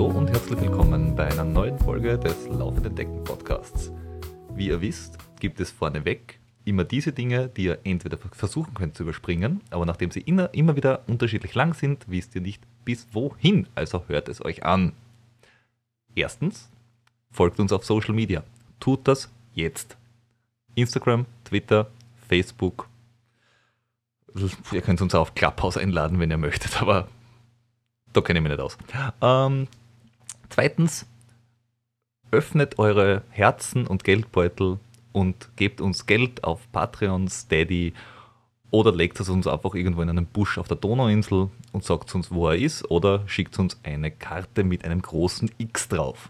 [0.00, 3.92] Hallo und herzlich willkommen bei einer neuen Folge des Laufenden Decken Podcasts.
[4.54, 9.02] Wie ihr wisst, gibt es vorneweg immer diese Dinge, die ihr entweder versuchen könnt zu
[9.02, 14.04] überspringen, aber nachdem sie immer, wieder unterschiedlich lang sind, wisst ihr nicht bis wohin, also
[14.06, 14.94] hört es euch an.
[16.14, 16.70] Erstens,
[17.30, 18.42] folgt uns auf Social Media.
[18.80, 19.98] Tut das jetzt.
[20.76, 21.90] Instagram, Twitter,
[22.26, 22.88] Facebook.
[24.72, 27.06] Ihr könnt uns auch auf Clubhouse einladen, wenn ihr möchtet, aber
[28.14, 28.78] da kenne ich mich nicht aus.
[29.20, 29.68] Ähm,
[30.50, 31.06] zweitens,
[32.30, 34.78] öffnet eure Herzen und Geldbeutel
[35.12, 37.94] und gebt uns Geld auf Patreon, Steady
[38.70, 42.30] oder legt es uns einfach irgendwo in einem Busch auf der Donauinsel und sagt uns,
[42.30, 46.28] wo er ist oder schickt uns eine Karte mit einem großen X drauf.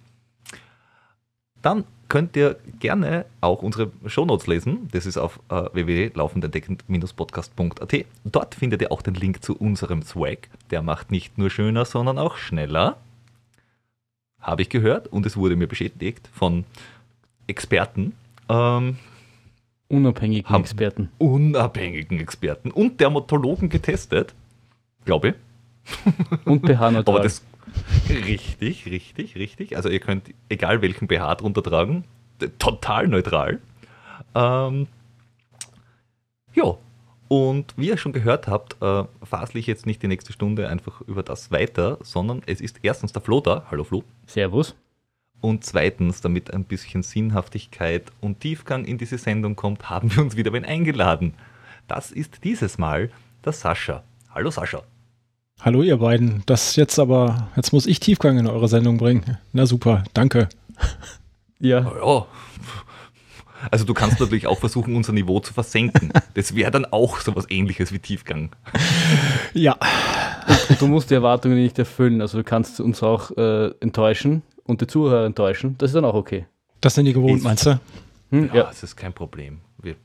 [1.60, 4.88] Dann könnt ihr gerne auch unsere Shownotes lesen.
[4.92, 8.06] Das ist auf äh, www.laufendendecken-podcast.at.
[8.24, 10.48] Dort findet ihr auch den Link zu unserem Swag.
[10.70, 12.96] Der macht nicht nur schöner, sondern auch schneller.
[14.40, 16.64] Habe ich gehört und es wurde mir bestätigt von
[17.46, 18.14] Experten.
[18.48, 18.98] Ähm,
[19.88, 21.10] unabhängigen Experten.
[21.18, 24.34] Unabhängigen Experten und Dermatologen getestet.
[25.04, 25.34] Glaube ich.
[26.44, 27.02] Und pH-neutral.
[27.06, 27.42] Aber das
[28.08, 29.76] Richtig, richtig, richtig.
[29.76, 32.04] Also ihr könnt egal welchen BH drunter tragen,
[32.58, 33.60] total neutral.
[34.34, 34.86] Ähm,
[36.54, 36.76] ja,
[37.30, 41.00] und wie ihr schon gehört habt, äh, fasle ich jetzt nicht die nächste Stunde einfach
[41.02, 43.66] über das weiter, sondern es ist erstens der Flo da.
[43.70, 44.02] Hallo Flo.
[44.26, 44.74] Servus.
[45.40, 50.34] Und zweitens, damit ein bisschen Sinnhaftigkeit und Tiefgang in diese Sendung kommt, haben wir uns
[50.34, 51.34] wieder wen eingeladen.
[51.86, 53.10] Das ist dieses Mal
[53.44, 54.02] der Sascha.
[54.34, 54.82] Hallo Sascha.
[55.60, 59.38] Hallo ihr beiden, das jetzt aber, jetzt muss ich Tiefgang in eure Sendung bringen.
[59.52, 60.48] Na super, danke.
[61.60, 61.80] Ja.
[61.80, 62.26] ja.
[63.70, 66.12] Also du kannst natürlich auch versuchen, unser Niveau zu versenken.
[66.34, 68.50] Das wäre dann auch sowas ähnliches wie Tiefgang.
[69.52, 69.76] Ja.
[70.68, 72.20] Und du musst die Erwartungen nicht erfüllen.
[72.20, 75.76] Also du kannst uns auch äh, enttäuschen und die Zuhörer enttäuschen.
[75.78, 76.46] Das ist dann auch okay.
[76.80, 77.80] Das sind die gewohnt, ist, meinst du?
[78.30, 79.60] Hm, ja, ja, das ist kein Problem.
[79.82, 79.96] Wir,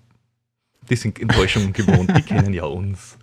[0.90, 3.18] die sind Enttäuschungen gewohnt, die kennen ja uns.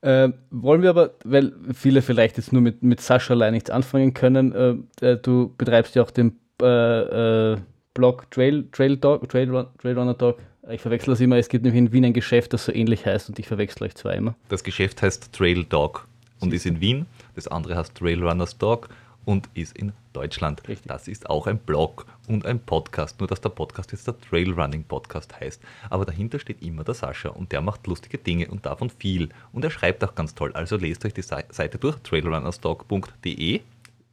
[0.00, 4.14] Äh, wollen wir aber, weil viele vielleicht jetzt nur mit, mit Sascha allein nichts anfangen
[4.14, 7.56] können, äh, äh, du betreibst ja auch den äh, äh,
[7.94, 10.38] Blog Trail, Trail Dog, Trail, Run, Trail Runner Dog.
[10.70, 13.28] Ich verwechsel das immer, es gibt nämlich in Wien ein Geschäft, das so ähnlich heißt
[13.28, 14.34] und ich verwechsel euch zweimal.
[14.48, 16.06] Das Geschäft heißt Trail Dog
[16.40, 18.88] und ist in Wien, das andere heißt Trail Runners Dog
[19.24, 20.66] und ist in Deutschland.
[20.68, 20.88] Richtig.
[20.88, 24.84] Das ist auch ein Blog und ein Podcast, nur dass der Podcast jetzt der Trailrunning
[24.84, 25.60] Podcast heißt.
[25.90, 29.28] Aber dahinter steht immer der Sascha und der macht lustige Dinge und davon viel.
[29.52, 30.52] Und er schreibt auch ganz toll.
[30.54, 33.60] Also lest euch die Seite durch, trailrunnerstalk.de.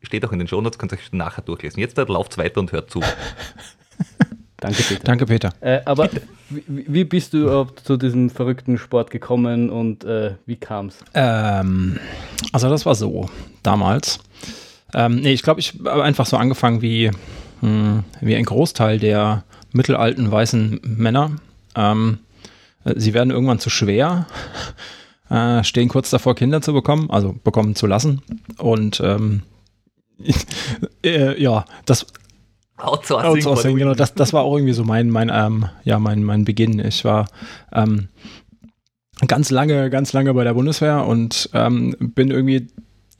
[0.01, 1.79] Steht auch in den Shownotes, könnt ihr euch nachher durchlesen.
[1.79, 3.01] Jetzt lauft weiter und hört zu.
[4.57, 5.03] Danke, Peter.
[5.03, 5.53] Danke, Peter.
[5.61, 6.09] Äh, aber
[6.49, 10.97] wie, wie, bist du zu diesem verrückten Sport gekommen und äh, wie kam es?
[11.13, 11.97] Ähm,
[12.51, 13.29] also das war so,
[13.63, 14.19] damals
[14.93, 17.11] ähm, nee, ich glaube, ich habe einfach so angefangen wie,
[17.61, 21.31] mh, hm, wie ein Großteil der mittelalten weißen Männer.
[21.75, 22.19] Ähm,
[22.95, 24.25] sie werden irgendwann zu schwer,
[25.29, 28.21] äh, stehen kurz davor, Kinder zu bekommen, also bekommen zu lassen.
[28.57, 29.43] Und ähm,
[31.05, 32.05] äh, ja, das
[32.77, 36.45] Outsourcing, Outsourcing genau, das, das war auch irgendwie so mein, mein, ähm, ja, mein, mein
[36.45, 36.79] Beginn.
[36.79, 37.27] Ich war
[37.73, 38.07] ähm,
[39.27, 42.67] ganz lange, ganz lange bei der Bundeswehr und ähm, bin irgendwie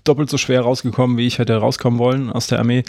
[0.05, 2.83] doppelt so schwer rausgekommen, wie ich hätte rauskommen wollen aus der Armee.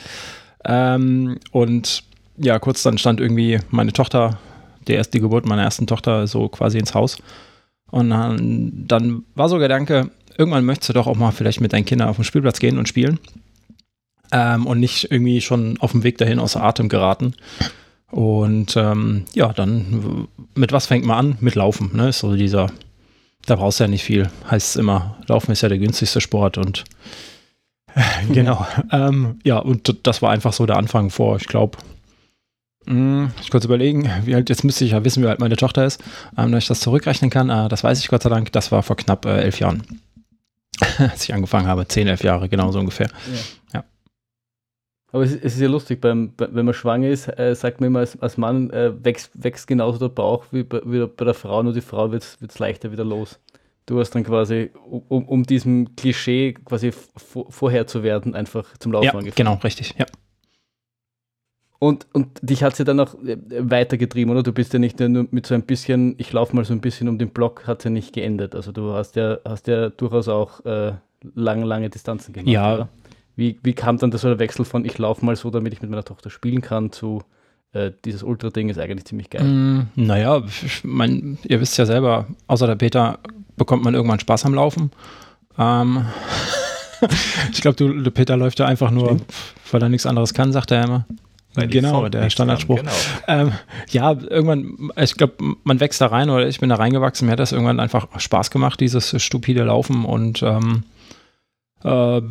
[0.64, 2.04] Ähm, und
[2.36, 4.38] ja, kurz dann stand irgendwie meine Tochter,
[4.86, 7.18] die erste Geburt meiner ersten Tochter, so quasi ins Haus.
[7.90, 11.72] Und dann, dann war so der Gedanke, irgendwann möchtest du doch auch mal vielleicht mit
[11.72, 13.18] deinen Kindern auf den Spielplatz gehen und spielen.
[14.32, 17.34] Ähm, und nicht irgendwie schon auf dem Weg dahin außer Atem geraten.
[18.10, 21.36] Und ähm, ja, dann mit was fängt man an?
[21.40, 22.08] Mit Laufen, ne?
[22.08, 22.68] Ist so dieser
[23.46, 24.30] da brauchst du ja nicht viel.
[24.50, 26.84] Heißt es immer, Laufen ist ja der günstigste Sport und
[27.94, 28.02] äh,
[28.32, 28.66] genau.
[28.92, 31.78] ähm, ja, und das war einfach so der Anfang vor, ich glaube,
[32.86, 35.84] hm, ich kurz überlegen, wie alt, jetzt müsste ich ja wissen, wie alt meine Tochter
[35.84, 36.02] ist,
[36.36, 37.50] ähm, dass ich das zurückrechnen kann.
[37.50, 39.82] Äh, das weiß ich Gott sei Dank, das war vor knapp äh, elf Jahren,
[40.98, 41.86] als ich angefangen habe.
[41.88, 43.08] Zehn, elf Jahre, genau so ungefähr.
[43.72, 43.80] Ja.
[43.80, 43.84] ja.
[45.12, 48.20] Aber es, ist ja lustig, beim, wenn man schwanger ist, äh, sagt man immer, als,
[48.20, 51.72] als Mann äh, wächst, wächst genauso der Bauch wie bei, wie bei der Frau, nur
[51.72, 53.40] die Frau wird es leichter wieder los.
[53.86, 54.70] Du hast dann quasi,
[55.08, 59.34] um, um diesem Klischee quasi vorher zu werden, einfach zum Laufen ja, angefangen.
[59.34, 60.06] Genau, richtig, ja.
[61.80, 64.42] Und, und dich hat sie dann auch äh, weitergetrieben, oder?
[64.42, 67.08] Du bist ja nicht nur mit so ein bisschen, ich laufe mal so ein bisschen
[67.08, 68.54] um den Block, hat ja nicht geendet.
[68.54, 70.92] Also du hast ja, hast ja durchaus auch äh,
[71.34, 72.52] lange, lange Distanzen gemacht.
[72.52, 72.88] Ja, oder?
[73.40, 76.04] Wie, wie kam dann der Wechsel von ich laufe mal so, damit ich mit meiner
[76.04, 77.22] Tochter spielen kann, zu
[77.72, 79.44] äh, dieses Ultra-Ding ist eigentlich ziemlich geil?
[79.44, 83.18] Mm, naja, ich mein, ihr wisst ja selber, außer der Peter
[83.56, 84.90] bekommt man irgendwann Spaß am Laufen.
[85.58, 86.04] Ähm,
[87.50, 89.24] ich glaube, du, der Peter läuft ja einfach nur, Stimmt.
[89.70, 91.06] weil er nichts anderes kann, sagt er immer.
[91.54, 92.80] Weil genau, der Standardspruch.
[92.80, 92.92] Genau.
[93.26, 93.52] ähm,
[93.88, 97.24] ja, irgendwann, ich glaube, man wächst da rein oder ich bin da reingewachsen.
[97.24, 100.84] Mir hat das irgendwann einfach Spaß gemacht, dieses stupide Laufen und ähm,
[101.84, 102.22] äh,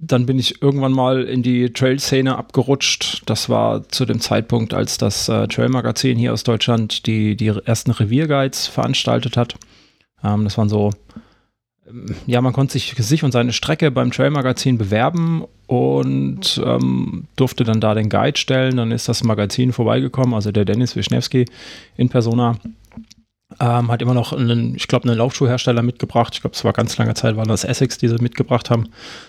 [0.00, 3.22] dann bin ich irgendwann mal in die Trail-Szene abgerutscht.
[3.26, 7.90] Das war zu dem Zeitpunkt, als das äh, Trail-Magazin hier aus Deutschland die, die ersten
[7.90, 9.54] Revierguides veranstaltet hat.
[10.22, 10.90] Ähm, das waren so
[12.26, 17.80] ja, man konnte sich, sich und seine Strecke beim Trail-Magazin bewerben und ähm, durfte dann
[17.80, 18.76] da den Guide stellen.
[18.76, 21.44] Dann ist das Magazin vorbeigekommen, also der Dennis Wischnewski
[21.96, 22.56] in Persona.
[23.60, 26.34] Ähm, hat immer noch einen, ich glaube, einen Laufschuhhersteller mitgebracht.
[26.34, 28.88] Ich glaube, es war ganz lange Zeit, waren das Essex, die sie mitgebracht haben,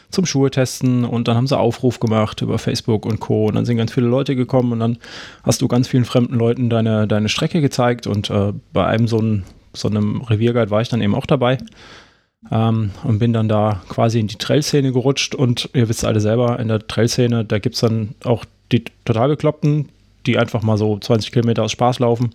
[0.09, 1.05] zum Schuhe testen.
[1.05, 3.47] Und dann haben sie Aufruf gemacht über Facebook und Co.
[3.47, 4.97] Und dann sind ganz viele Leute gekommen und dann
[5.43, 8.07] hast du ganz vielen fremden Leuten deine, deine Strecke gezeigt.
[8.07, 11.57] Und äh, bei einem so, ein, so einem Revierguide war ich dann eben auch dabei.
[12.51, 16.59] Ähm, und bin dann da quasi in die Trail-Szene gerutscht und ihr wisst alle selber,
[16.59, 19.89] in der Trail-Szene, da gibt es dann auch die total Bekloppten,
[20.25, 22.31] die einfach mal so 20 Kilometer aus Spaß laufen.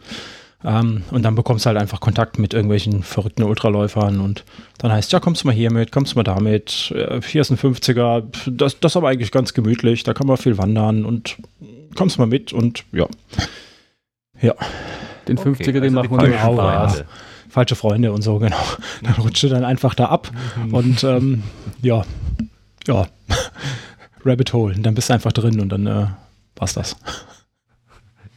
[0.63, 4.45] Ähm, und dann bekommst du halt einfach Kontakt mit irgendwelchen verrückten Ultraläufern und
[4.79, 7.51] dann heißt, ja, kommst du mal hier mit, kommst du mal damit, äh, hier ist
[7.51, 11.37] ein 50er, das, das ist aber eigentlich ganz gemütlich, da kann man viel wandern und
[11.95, 13.07] kommst mal mit und ja.
[14.41, 14.55] Ja.
[15.29, 16.57] Den 50er, okay, den also machen wir auch.
[16.97, 17.05] Ja
[17.51, 18.63] falsche Freunde und so, genau.
[19.03, 20.75] Dann rutschte dann einfach da ab mhm.
[20.75, 21.43] und ähm,
[21.83, 22.05] ja,
[22.87, 23.07] ja,
[24.25, 24.75] Rabbit Hole.
[24.77, 26.07] Und dann bist du einfach drin und dann äh,
[26.57, 26.97] war's das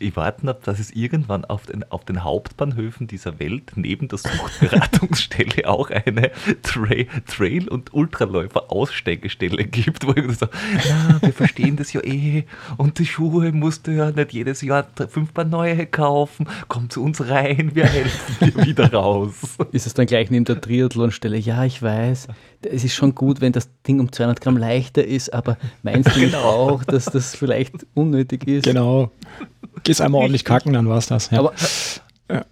[0.03, 4.19] ich warten habe, dass es irgendwann auf den, auf den Hauptbahnhöfen dieser Welt neben der
[4.19, 6.83] Suchtberatungsstelle auch eine Tra
[7.27, 10.47] Trail- und Ultraläufer-Aussteigestelle gibt, wo ich so,
[10.87, 12.45] ja, wir verstehen das ja eh
[12.77, 17.03] und die Schuhe musst du ja nicht jedes Jahr fünf Paar neue kaufen, komm zu
[17.03, 19.57] uns rein, wir helfen dir wieder raus.
[19.71, 21.37] Ist es dann gleich neben der Triathlon-Stelle?
[21.37, 22.27] Ja, ich weiß,
[22.61, 26.19] es ist schon gut, wenn das Ding um 200 Gramm leichter ist, aber meinst du
[26.19, 26.43] genau.
[26.43, 28.65] auch, dass das vielleicht unnötig ist?
[28.65, 29.11] Genau.
[29.83, 31.29] Gehst einmal ordentlich kacken, dann war es das.
[31.29, 31.39] Ja.
[31.39, 31.53] Aber,
[32.29, 32.45] ja.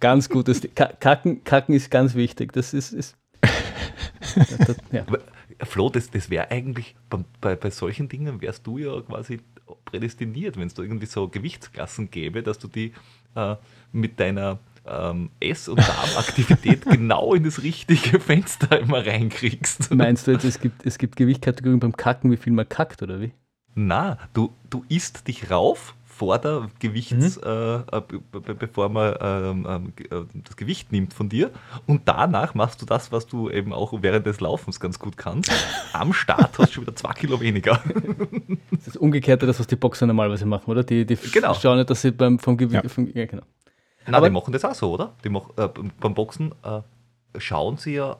[0.00, 0.62] ganz gutes.
[0.74, 2.52] Kacken, kacken ist ganz wichtig.
[2.52, 2.92] Das ist.
[2.92, 3.16] ist
[4.58, 5.04] das, ja.
[5.62, 6.94] Flo, das, das wäre eigentlich,
[7.40, 9.40] bei, bei solchen Dingen wärst du ja quasi
[9.84, 12.92] prädestiniert, wenn es da irgendwie so Gewichtsklassen gäbe, dass du die
[13.34, 13.56] äh,
[13.92, 19.92] mit deiner ähm, Ess- und Darmaktivität genau in das richtige Fenster immer reinkriegst.
[19.94, 23.20] Meinst du jetzt, es gibt, es gibt Gewichtkategorien beim Kacken, wie viel man kackt, oder
[23.20, 23.32] wie?
[23.74, 27.42] Na, du, du isst dich rauf vor der Gewichts, mhm.
[27.46, 28.02] äh, äh
[28.58, 31.50] bevor man ähm, ähm, äh, das Gewicht nimmt von dir
[31.86, 35.50] und danach machst du das, was du eben auch während des Laufens ganz gut kannst.
[35.94, 37.80] Am Start hast du schon wieder zwei Kilo weniger.
[38.70, 40.82] Das ist das Umgekehrte, das was die Boxer normalerweise machen, oder?
[40.82, 41.52] Die, die genau.
[41.54, 42.82] schauen nicht, dass sie beim vom Gewicht.
[42.82, 43.04] Ja.
[43.14, 43.42] ja, genau.
[44.06, 45.14] Nein, die machen das auch so, oder?
[45.22, 45.68] Die mach, äh,
[46.00, 46.80] beim Boxen äh,
[47.38, 48.16] schauen sie ja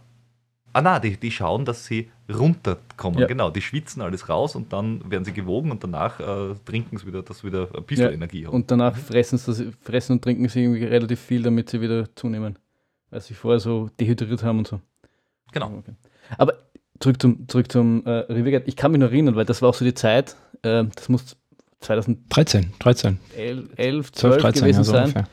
[0.73, 3.21] Ah nein, die, die schauen, dass sie runterkommen.
[3.21, 3.27] Ja.
[3.27, 7.07] Genau, die schwitzen alles raus und dann werden sie gewogen und danach äh, trinken sie
[7.07, 8.11] wieder, dass sie wieder ein bisschen ja.
[8.13, 8.55] Energie haben.
[8.55, 12.59] Und danach fressen, sie, fressen und trinken sie irgendwie relativ viel, damit sie wieder zunehmen.
[13.11, 14.81] Weil sie vorher so dehydriert haben und so.
[15.53, 15.73] Genau.
[15.79, 15.95] Okay.
[16.39, 16.55] Aber
[17.01, 18.69] zurück zum, zurück zum äh, Riviergate.
[18.69, 21.37] Ich kann mich noch erinnern, weil das war auch so die Zeit, äh, das muss
[21.81, 25.05] 2013, 13, 11, 11 12, 12 13, gewesen ja, so sein.
[25.07, 25.27] Ungefähr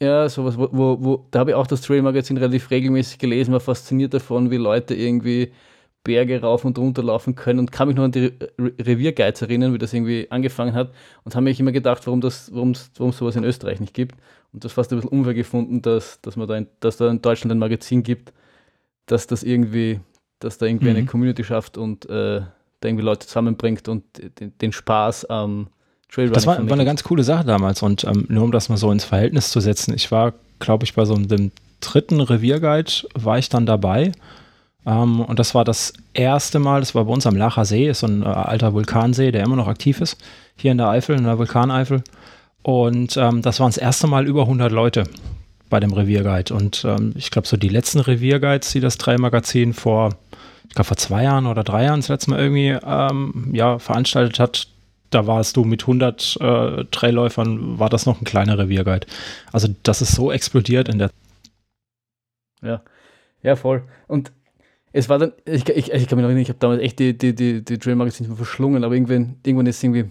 [0.00, 3.60] ja, sowas, wo, wo, wo da habe ich auch das Trail-Magazin relativ regelmäßig gelesen, war
[3.60, 5.52] fasziniert davon, wie Leute irgendwie
[6.04, 9.74] Berge rauf und runter laufen können und kann mich noch an die Re Revierguides erinnern,
[9.74, 10.92] wie das irgendwie angefangen hat
[11.24, 14.16] und habe mich immer gedacht, warum das, warum es sowas in Österreich nicht gibt
[14.52, 17.20] und das fast ein bisschen unfair gefunden, dass, dass man da in, dass da in
[17.20, 18.32] Deutschland ein Magazin gibt,
[19.06, 20.00] dass das irgendwie,
[20.38, 20.96] dass da irgendwie mhm.
[20.96, 22.40] eine Community schafft und äh,
[22.80, 24.04] da irgendwie Leute zusammenbringt und
[24.38, 25.66] den, den Spaß am ähm,
[26.10, 26.34] Trailrunning.
[26.34, 28.90] Das war, war, eine ganz coole Sache damals und ähm, nur um das mal so
[28.90, 33.48] ins Verhältnis zu setzen, ich war, glaube ich, bei so einem dritten Revierguide war ich
[33.48, 34.12] dann dabei.
[34.86, 38.00] Ähm, und das war das erste Mal, das war bei uns am Lacher See, ist
[38.00, 40.16] so ein äh, alter Vulkansee, der immer noch aktiv ist,
[40.56, 42.02] hier in der Eifel, in der Vulkaneifel.
[42.62, 45.04] Und ähm, das waren das erste Mal über 100 Leute
[45.70, 46.54] bei dem Revierguide.
[46.54, 50.16] Und ähm, ich glaube so die letzten Revierguides, die das Trailmagazin vor
[50.68, 54.38] ich glaube vor zwei Jahren oder drei Jahren das letzte Mal irgendwie ähm, ja, veranstaltet
[54.38, 54.68] hat,
[55.10, 59.06] da warst du mit 100 äh, Trailläufern, war das noch ein kleiner Revierguide.
[59.52, 61.10] Also das ist so explodiert in der
[62.62, 62.82] Ja,
[63.42, 63.84] ja, voll.
[64.06, 64.32] Und
[64.92, 67.16] es war dann, ich, ich, ich kann mich noch erinnern, ich habe damals echt die,
[67.16, 70.06] die, die, die Trail-Magazine verschlungen, aber irgendwann, irgendwann ist irgendwie,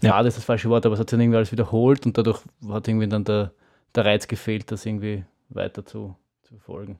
[0.00, 2.18] ja, das ist das falsche Wort, aber es hat sich dann irgendwie alles wiederholt und
[2.18, 3.52] dadurch hat irgendwie dann der,
[3.94, 6.98] der Reiz gefehlt, das irgendwie weiter zu, zu verfolgen.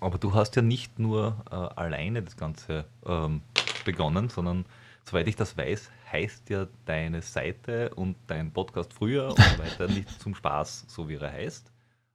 [0.00, 3.42] Aber du hast ja nicht nur äh, alleine das Ganze ähm,
[3.84, 4.64] begonnen, sondern
[5.04, 9.88] soweit ich das weiß, heißt ja deine Seite und dein Podcast früher und so weiter
[9.92, 11.70] nicht zum Spaß, so wie er heißt,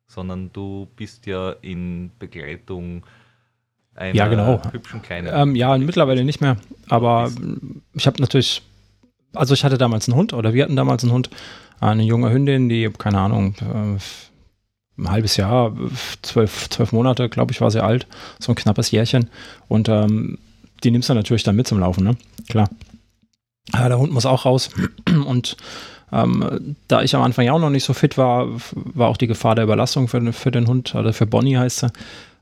[0.08, 3.06] sondern du bist ja in Begleitung
[3.96, 4.62] Einer Ja, genau.
[4.72, 5.30] hübschen kleinen.
[5.34, 6.58] Ähm, ja, mittlerweile nicht mehr.
[6.90, 7.32] Aber
[7.94, 8.62] ich habe natürlich,
[9.34, 11.30] also ich hatte damals einen Hund oder wir hatten damals einen Hund,
[11.80, 13.98] eine junge Hündin, die, keine Ahnung, äh,
[14.98, 15.76] ein halbes Jahr,
[16.22, 18.08] zwölf, zwölf Monate, glaube ich, war sie alt,
[18.40, 19.30] so ein knappes Jährchen.
[19.68, 20.38] Und ähm,
[20.84, 22.18] die nimmst du natürlich dann mit zum Laufen, ne?
[22.48, 22.70] Klar.
[23.74, 24.70] Ja, der Hund muss auch raus.
[25.26, 25.58] Und
[26.12, 29.28] ähm, da ich am Anfang ja auch noch nicht so fit war, war auch die
[29.28, 31.88] Gefahr der Überlastung für, für den Hund, oder für Bonnie heißt sie,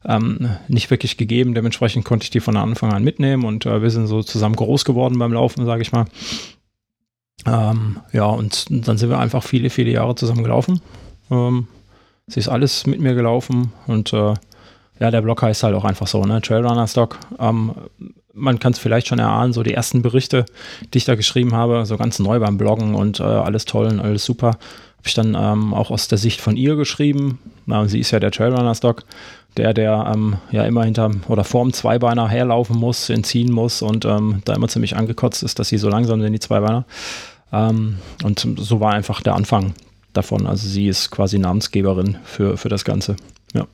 [0.05, 1.53] ähm, nicht wirklich gegeben.
[1.53, 4.85] Dementsprechend konnte ich die von Anfang an mitnehmen und äh, wir sind so zusammen groß
[4.85, 6.05] geworden beim Laufen, sage ich mal.
[7.45, 10.81] Ähm, ja, und dann sind wir einfach viele, viele Jahre zusammen gelaufen.
[11.31, 11.67] Ähm,
[12.27, 14.33] sie ist alles mit mir gelaufen und äh,
[15.03, 16.41] ja, der Blog heißt halt auch einfach so, ne?
[16.41, 17.19] Trailrunner Stock.
[17.37, 17.73] Ähm,
[18.33, 20.45] man kann es vielleicht schon erahnen, so die ersten Berichte,
[20.93, 23.99] die ich da geschrieben habe, so ganz neu beim Bloggen und äh, alles toll und
[23.99, 27.39] alles super, habe ich dann ähm, auch aus der Sicht von ihr geschrieben.
[27.65, 29.03] Na, sie ist ja der Trailrunner Stock,
[29.57, 34.41] der, der ähm, ja immer hinterm oder vorm Zweibeiner herlaufen muss, entziehen muss und ähm,
[34.45, 36.85] da immer ziemlich angekotzt ist, dass sie so langsam sind, die Zweibeiner.
[37.51, 39.73] Ähm, und so war einfach der Anfang
[40.13, 40.47] davon.
[40.47, 43.17] Also sie ist quasi Namensgeberin für, für das Ganze.
[43.53, 43.67] Ja.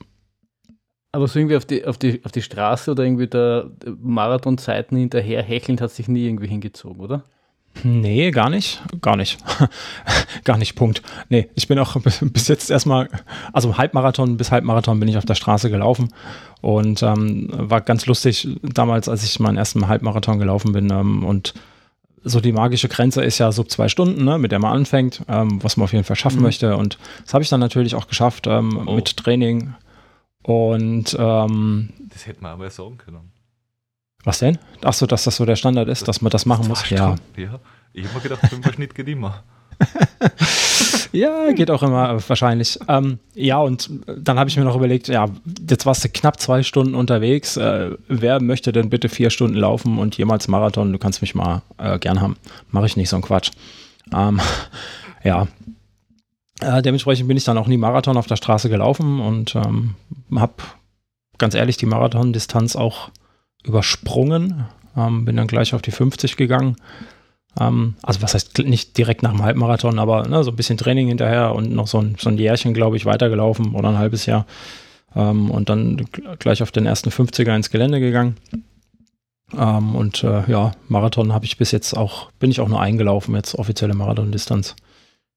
[1.12, 3.66] Aber so irgendwie auf die, auf die, auf die Straße oder irgendwie der
[4.00, 7.22] Marathonzeiten hinterher hechelnd hat sich nie irgendwie hingezogen, oder?
[7.84, 8.82] Nee, gar nicht.
[9.00, 9.38] Gar nicht.
[10.44, 11.02] gar nicht, Punkt.
[11.28, 13.08] Nee, ich bin auch bis jetzt erstmal,
[13.52, 16.12] also Halbmarathon bis Halbmarathon bin ich auf der Straße gelaufen
[16.60, 21.54] und ähm, war ganz lustig damals, als ich meinen ersten Halbmarathon gelaufen bin ähm, und
[22.22, 25.62] so die magische Grenze ist ja so zwei Stunden, ne, mit der man anfängt, ähm,
[25.62, 26.42] was man auf jeden Fall schaffen Mhm.
[26.42, 28.94] möchte und das habe ich dann natürlich auch geschafft ähm, Oh.
[28.96, 29.74] mit Training
[30.42, 33.32] und ähm, das hätte man aber sagen können.
[34.24, 34.58] was denn?
[34.82, 36.80] Ach so, dass das so der Standard ist, dass man das machen muss.
[36.80, 37.60] Zwei Ja, ja.
[37.92, 39.42] Ich habe mir gedacht, fünfer Schnitt geht immer.
[41.12, 42.78] Ja, geht auch immer wahrscheinlich.
[42.88, 45.26] Ähm, ja, und dann habe ich mir noch überlegt, ja,
[45.68, 47.56] jetzt warst du knapp zwei Stunden unterwegs.
[47.56, 50.92] Äh, wer möchte denn bitte vier Stunden laufen und jemals Marathon?
[50.92, 52.36] Du kannst mich mal äh, gern haben.
[52.70, 53.50] Mache ich nicht so einen Quatsch.
[54.14, 54.40] Ähm,
[55.24, 55.48] ja.
[56.60, 59.94] Äh, dementsprechend bin ich dann auch nie Marathon auf der Straße gelaufen und ähm,
[60.34, 60.54] habe
[61.38, 63.10] ganz ehrlich die Marathondistanz auch
[63.64, 64.64] übersprungen.
[64.96, 66.76] Ähm, bin dann gleich auf die 50 gegangen.
[67.58, 71.08] Ähm, also was heißt nicht direkt nach dem Halbmarathon, aber ne, so ein bisschen Training
[71.08, 74.46] hinterher und noch so ein, so ein Jährchen, glaube ich, weitergelaufen oder ein halbes Jahr.
[75.16, 78.36] Ähm, und dann gl- gleich auf den ersten 50er ins Gelände gegangen.
[79.56, 83.34] Ähm, und äh, ja, Marathon habe ich bis jetzt auch, bin ich auch nur eingelaufen,
[83.34, 84.76] jetzt offizielle Marathondistanz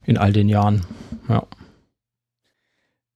[0.06, 0.82] in all den Jahren.
[1.30, 1.44] Ja.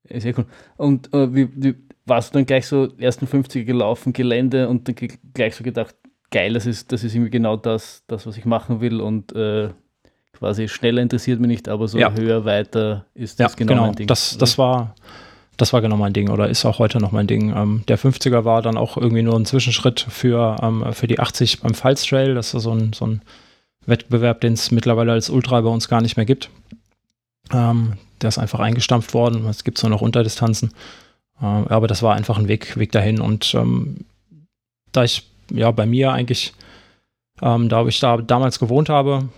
[0.09, 0.45] Ja, Sehr cool.
[0.77, 1.75] Und äh, wie, wie,
[2.05, 4.95] warst du dann gleich so ersten 50er gelaufen, Gelände und dann
[5.33, 5.95] gleich so gedacht,
[6.31, 9.69] geil, das ist, das ist irgendwie genau das, das, was ich machen will und äh,
[10.33, 12.13] quasi schneller interessiert mich nicht, aber so Ja.
[12.13, 13.85] höher, weiter ist Ja, das genau, genau.
[13.87, 14.07] mein Ding.
[14.07, 14.95] Das, das war,
[15.57, 17.53] das war genau mein Ding oder ist auch heute noch mein Ding.
[17.55, 21.61] Ähm, der 50er war dann auch irgendwie nur ein Zwischenschritt für, ähm, für die 80
[21.61, 22.35] beim Pfalz Trail.
[22.35, 23.21] Das ist so ein, so ein
[23.85, 26.49] Wettbewerb, den es mittlerweile als Ultra bei uns gar nicht mehr gibt.
[27.53, 29.45] Ähm, der ist einfach eingestampft worden.
[29.47, 30.71] Es gibt nur noch Unterdistanzen.
[31.41, 33.21] Ähm, aber das war einfach ein Weg, Weg dahin.
[33.21, 34.05] Und ähm,
[34.91, 36.53] da ich ja bei mir eigentlich,
[37.41, 39.29] ähm, da ich da damals gewohnt habe,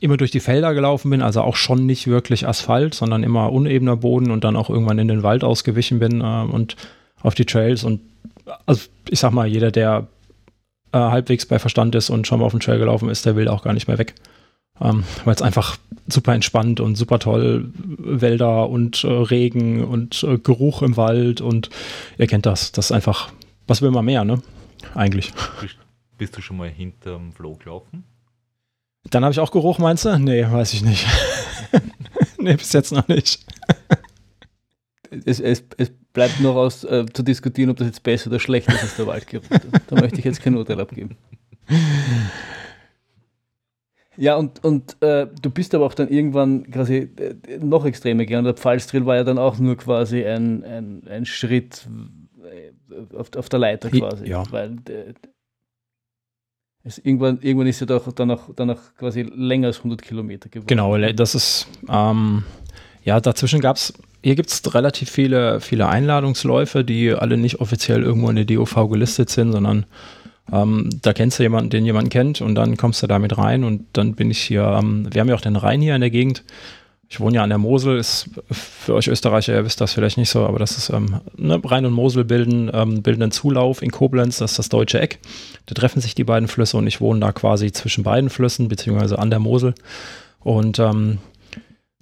[0.00, 3.96] immer durch die Felder gelaufen bin, also auch schon nicht wirklich Asphalt, sondern immer unebener
[3.96, 6.76] Boden und dann auch irgendwann in den Wald ausgewichen bin äh, und
[7.20, 8.00] auf die Trails und
[8.66, 10.06] also ich sag mal, jeder, der
[10.92, 13.48] äh, halbwegs bei Verstand ist und schon mal auf dem Trail gelaufen ist, der will
[13.48, 14.14] auch gar nicht mehr weg.
[14.80, 20.38] Ähm, Weil es einfach super entspannt und super toll, Wälder und äh, Regen und äh,
[20.38, 21.70] Geruch im Wald und
[22.16, 22.72] ihr kennt das.
[22.72, 23.30] Das ist einfach,
[23.66, 24.42] was will man mehr, ne?
[24.94, 25.32] Eigentlich.
[26.16, 28.04] Bist, du schon mal hinterm Floh gelaufen?
[29.10, 30.18] Dann habe ich auch Geruch, meinst du?
[30.18, 31.06] Nee, weiß ich nicht.
[32.38, 33.44] nee, bis jetzt noch nicht.
[35.24, 38.74] es, es, es bleibt noch aus äh, zu diskutieren, ob das jetzt besser oder schlechter
[38.74, 39.46] ist als der Waldgeruch.
[39.86, 41.16] da möchte ich jetzt kein Urteil abgeben.
[44.20, 48.44] Ja, und, und äh, du bist aber auch dann irgendwann quasi äh, noch extremer gegangen.
[48.44, 51.88] Der Pfalztrill war ja dann auch nur quasi ein, ein, ein Schritt
[52.42, 54.28] äh, auf, auf der Leiter quasi.
[54.28, 54.42] Ja.
[54.50, 55.14] Weil äh,
[56.82, 60.48] es irgendwann, irgendwann ist ja doch dann auch, dann auch quasi länger als 100 Kilometer
[60.48, 60.66] geworden.
[60.66, 62.42] Genau, das ist, ähm,
[63.04, 63.94] ja, dazwischen gab es,
[64.24, 68.88] hier gibt es relativ viele, viele Einladungsläufe, die alle nicht offiziell irgendwo in der DOV
[68.90, 69.86] gelistet sind, sondern
[70.52, 73.86] ähm, da kennst du jemanden, den jemand kennt und dann kommst du damit rein und
[73.92, 76.44] dann bin ich hier, ähm, wir haben ja auch den Rhein hier in der Gegend.
[77.10, 80.28] Ich wohne ja an der Mosel, ist für euch Österreicher, ihr wisst das vielleicht nicht
[80.28, 83.90] so, aber das ist ähm, ne, Rhein und Mosel bilden, ähm, bilden einen Zulauf in
[83.90, 85.18] Koblenz, das ist das deutsche Eck.
[85.66, 89.18] Da treffen sich die beiden Flüsse und ich wohne da quasi zwischen beiden Flüssen, beziehungsweise
[89.18, 89.74] an der Mosel.
[90.40, 91.18] Und ähm,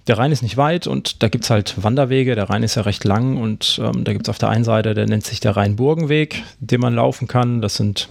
[0.07, 2.35] der Rhein ist nicht weit und da gibt es halt Wanderwege.
[2.35, 4.93] Der Rhein ist ja recht lang und ähm, da gibt es auf der einen Seite,
[4.93, 7.61] der nennt sich der Rhein-Burgenweg, den man laufen kann.
[7.61, 8.07] Das sind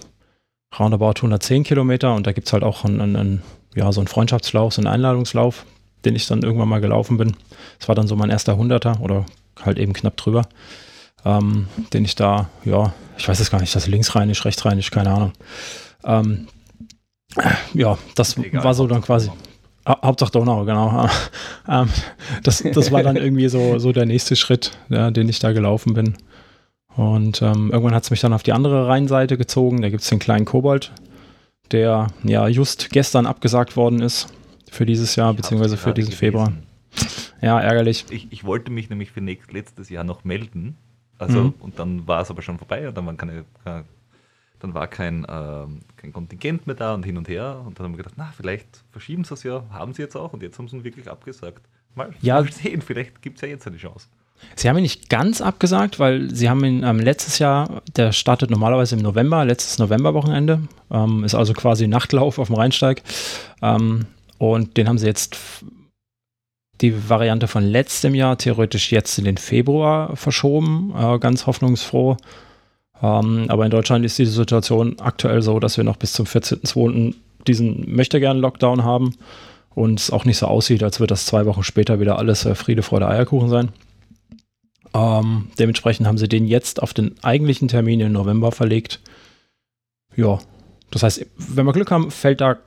[0.77, 3.43] roundabout 110 Kilometer und da gibt es halt auch einen, einen,
[3.75, 5.65] ja, so einen Freundschaftslauf, so einen Einladungslauf,
[6.05, 7.35] den ich dann irgendwann mal gelaufen bin.
[7.79, 9.25] Das war dann so mein erster Hunderter oder
[9.61, 10.47] halt eben knapp drüber,
[11.25, 15.33] ähm, den ich da, ja, ich weiß es gar nicht, das linksrheinisch, rechtsrheinisch, keine Ahnung.
[16.03, 16.47] Ähm,
[17.73, 19.31] ja, das Egal, war so dann quasi.
[19.87, 21.07] Hauptsache Donau, genau.
[21.69, 21.89] ähm,
[22.43, 25.93] das, das war dann irgendwie so, so der nächste Schritt, ja, den ich da gelaufen
[25.93, 26.17] bin.
[26.97, 29.81] Und ähm, irgendwann hat es mich dann auf die andere Rheinseite gezogen.
[29.81, 30.91] Da gibt es den kleinen Kobold,
[31.71, 34.33] der ja just gestern abgesagt worden ist
[34.71, 36.51] für dieses Jahr, ich beziehungsweise für diesen Februar.
[37.39, 38.05] Ja, ärgerlich.
[38.09, 40.75] Ich, ich wollte mich nämlich für nächstes, letztes Jahr noch melden.
[41.19, 41.53] Also, mhm.
[41.59, 45.81] und dann war es aber schon vorbei und dann waren keine, dann war kein, ähm,
[45.97, 47.61] kein Kontingent mehr da und hin und her.
[47.63, 50.33] Und dann haben wir gedacht, na, vielleicht verschieben sie es ja, haben sie jetzt auch
[50.33, 51.61] und jetzt haben sie ihn wirklich abgesagt.
[51.93, 54.07] Mal, ja, mal sehen, vielleicht gibt es ja jetzt eine Chance.
[54.55, 58.49] Sie haben ihn nicht ganz abgesagt, weil sie haben ihn ähm, letztes Jahr, der startet
[58.49, 63.03] normalerweise im November, letztes Novemberwochenende, ähm, ist also quasi Nachtlauf auf dem Rheinsteig.
[63.61, 64.05] Ähm,
[64.39, 65.37] und den haben sie jetzt
[66.81, 72.17] die Variante von letztem Jahr theoretisch jetzt in den Februar verschoben, äh, ganz hoffnungsfroh.
[73.01, 77.15] Ähm, aber in Deutschland ist die Situation aktuell so, dass wir noch bis zum 14.02.
[77.47, 79.15] diesen Möchtegern-Lockdown haben
[79.75, 82.55] und es auch nicht so aussieht, als würde das zwei Wochen später wieder alles äh,
[82.55, 83.69] Friede, Freude, Eierkuchen sein.
[84.97, 88.99] Ähm, dementsprechend haben sie den jetzt auf den eigentlichen Termin im November verlegt.
[90.15, 90.39] Ja,
[90.89, 92.57] das heißt, wenn wir Glück haben, fällt da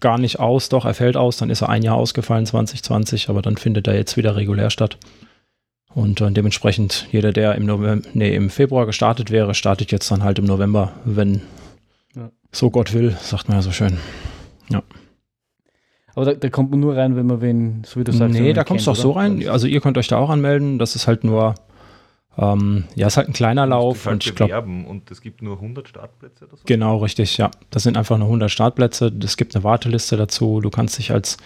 [0.00, 0.68] gar nicht aus.
[0.68, 3.94] Doch, er fällt aus, dann ist er ein Jahr ausgefallen, 2020, aber dann findet er
[3.94, 4.98] jetzt wieder regulär statt.
[5.94, 10.24] Und äh, dementsprechend, jeder, der im, November, nee, im Februar gestartet wäre, startet jetzt dann
[10.24, 11.42] halt im November, wenn
[12.16, 12.30] ja.
[12.50, 13.98] so Gott will, sagt man ja so schön.
[14.68, 14.82] Ja.
[16.16, 18.34] Aber da, da, kommt man nur rein, wenn man wen, so wie du sagst.
[18.38, 19.46] Nee, da kommst du auch so rein.
[19.48, 20.78] Also ihr könnt euch da auch anmelden.
[20.78, 21.54] Das ist halt nur,
[22.38, 24.06] ähm, ja, ist halt ein kleiner Lauf.
[24.06, 26.62] Halt und ich glaube, und es gibt nur 100 Startplätze oder so.
[26.64, 27.50] Genau, richtig, ja.
[27.70, 29.12] Das sind einfach nur 100 Startplätze.
[29.22, 30.60] Es gibt eine Warteliste dazu.
[30.60, 31.36] Du kannst dich als,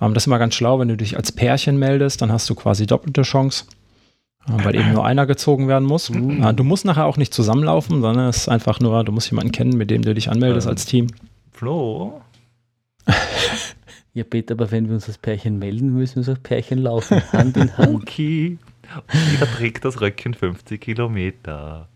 [0.00, 2.54] ähm, das ist immer ganz schlau, wenn du dich als Pärchen meldest, dann hast du
[2.54, 3.64] quasi doppelte Chance
[4.50, 6.10] weil eben nur einer gezogen werden muss.
[6.10, 6.52] Uh.
[6.52, 9.76] Du musst nachher auch nicht zusammenlaufen, sondern es ist einfach nur, du musst jemanden kennen,
[9.76, 11.08] mit dem du dich anmeldest ähm, als Team.
[11.52, 12.22] Flo?
[14.18, 17.22] ja, Peter, aber wenn wir uns als Pärchen melden, müssen wir uns als Pärchen laufen,
[17.32, 18.02] Hand in Hand.
[18.02, 18.58] Okay.
[19.30, 21.88] Jeder trägt das Röckchen 50 Kilometer.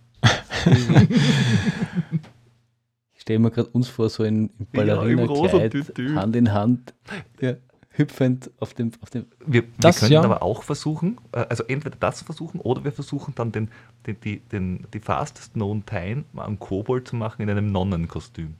[3.13, 6.95] ich stelle mir gerade uns vor, so in, in Ballerina-Kleid, ja, Hand in Hand.
[7.41, 7.55] Ja
[7.95, 8.93] hüpfend auf dem.
[9.01, 10.23] Auf dem wir, wir können ja.
[10.23, 13.69] aber auch versuchen, äh, also entweder das versuchen oder wir versuchen dann den,
[14.07, 18.55] den, die, den, die fastest known time mal einen Kobold zu machen in einem Nonnenkostüm.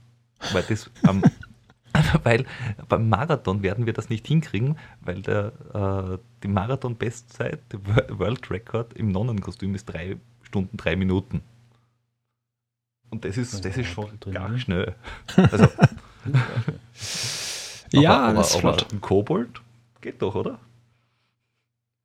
[0.53, 1.23] Weil das ähm,
[2.23, 2.45] weil
[2.89, 8.95] beim Marathon werden wir das nicht hinkriegen, weil der, äh, die Marathon-Bestzeit, der World Record
[8.95, 11.43] im Nonnenkostüm ist drei Stunden, drei Minuten.
[13.11, 14.95] Und das ist, das ist schon gar schnell.
[15.37, 15.69] Also,
[17.93, 18.93] ja, aber, das ist aber flott.
[18.93, 19.61] ein Kobold
[20.01, 20.59] geht doch, oder?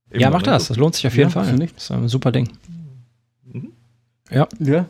[0.09, 0.67] Im ja, mach das.
[0.67, 1.57] Das lohnt sich auf jeden ja, Fall.
[1.57, 2.49] Das ist ein super Ding.
[3.45, 3.71] Mhm.
[4.29, 4.47] Ja.
[4.59, 4.85] ja.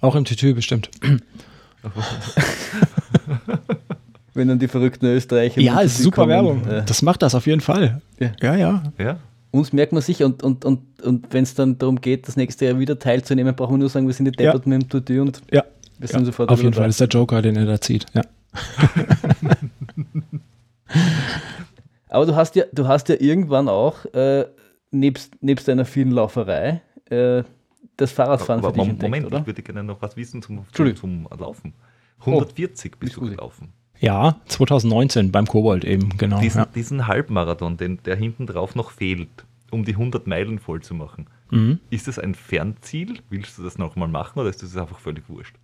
[0.00, 0.90] Auch im Tütü bestimmt.
[4.36, 5.60] Wenn dann die verrückten Österreicher.
[5.60, 6.66] Ja, ist super kommen, Werbung.
[6.66, 8.02] Äh, das macht das auf jeden Fall.
[8.20, 8.56] Ja, ja.
[8.56, 8.82] ja.
[8.98, 9.18] ja.
[9.50, 12.66] Uns merkt man sich und, und, und, und wenn es dann darum geht, das nächste
[12.66, 15.40] Jahr wieder teilzunehmen, brauchen wir nur sagen, wir sind die Deppert mit dem Tütü und
[15.50, 15.64] ja.
[15.98, 18.04] wir sind sofort Auf jeden Fall, ist der Joker, den er da zieht.
[18.12, 18.22] Ja.
[22.08, 24.44] Aber du hast ja, du hast ja irgendwann auch, äh,
[24.90, 27.42] nebst, nebst deiner vielen Lauferei, äh,
[27.96, 29.40] das Fahrradfahren aber, für dich Moment, entdeckt, oder?
[29.40, 31.72] ich würde gerne noch was wissen zum, zum, zum Laufen.
[32.20, 33.72] 140 oh, bist du gelaufen.
[34.00, 36.40] Ja, 2019 beim Kobold eben, genau.
[36.40, 36.66] Diesen, ja.
[36.66, 39.28] diesen Halbmarathon, den, der hinten drauf noch fehlt,
[39.70, 41.26] um die 100 Meilen voll zu machen.
[41.50, 41.80] Mhm.
[41.90, 43.18] Ist das ein Fernziel?
[43.30, 45.54] Willst du das nochmal machen oder ist das einfach völlig wurscht?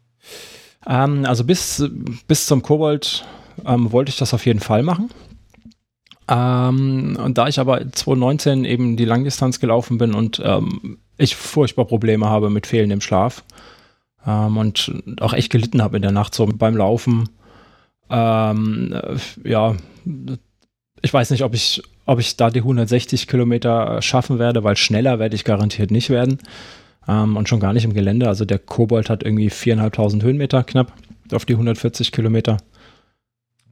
[0.87, 1.85] Ähm, also bis,
[2.27, 3.25] bis zum Kobold
[3.65, 5.11] ähm, wollte ich das auf jeden Fall machen.
[6.29, 11.85] Ähm, und da ich aber 2019 eben die Langdistanz gelaufen bin und ähm, ich furchtbar
[11.85, 13.45] Probleme habe mit fehlendem Schlaf
[14.27, 17.29] ähm, und auch echt gelitten habe in der Nacht so beim Laufen,
[18.13, 19.75] ähm, äh, ja,
[21.01, 25.19] ich weiß nicht, ob ich, ob ich da die 160 Kilometer schaffen werde, weil schneller
[25.19, 26.39] werde ich garantiert nicht werden.
[27.09, 28.29] Ähm, und schon gar nicht im Gelände.
[28.29, 30.93] Also der Kobold hat irgendwie 4.500 Höhenmeter knapp
[31.33, 32.59] auf die 140 Kilometer.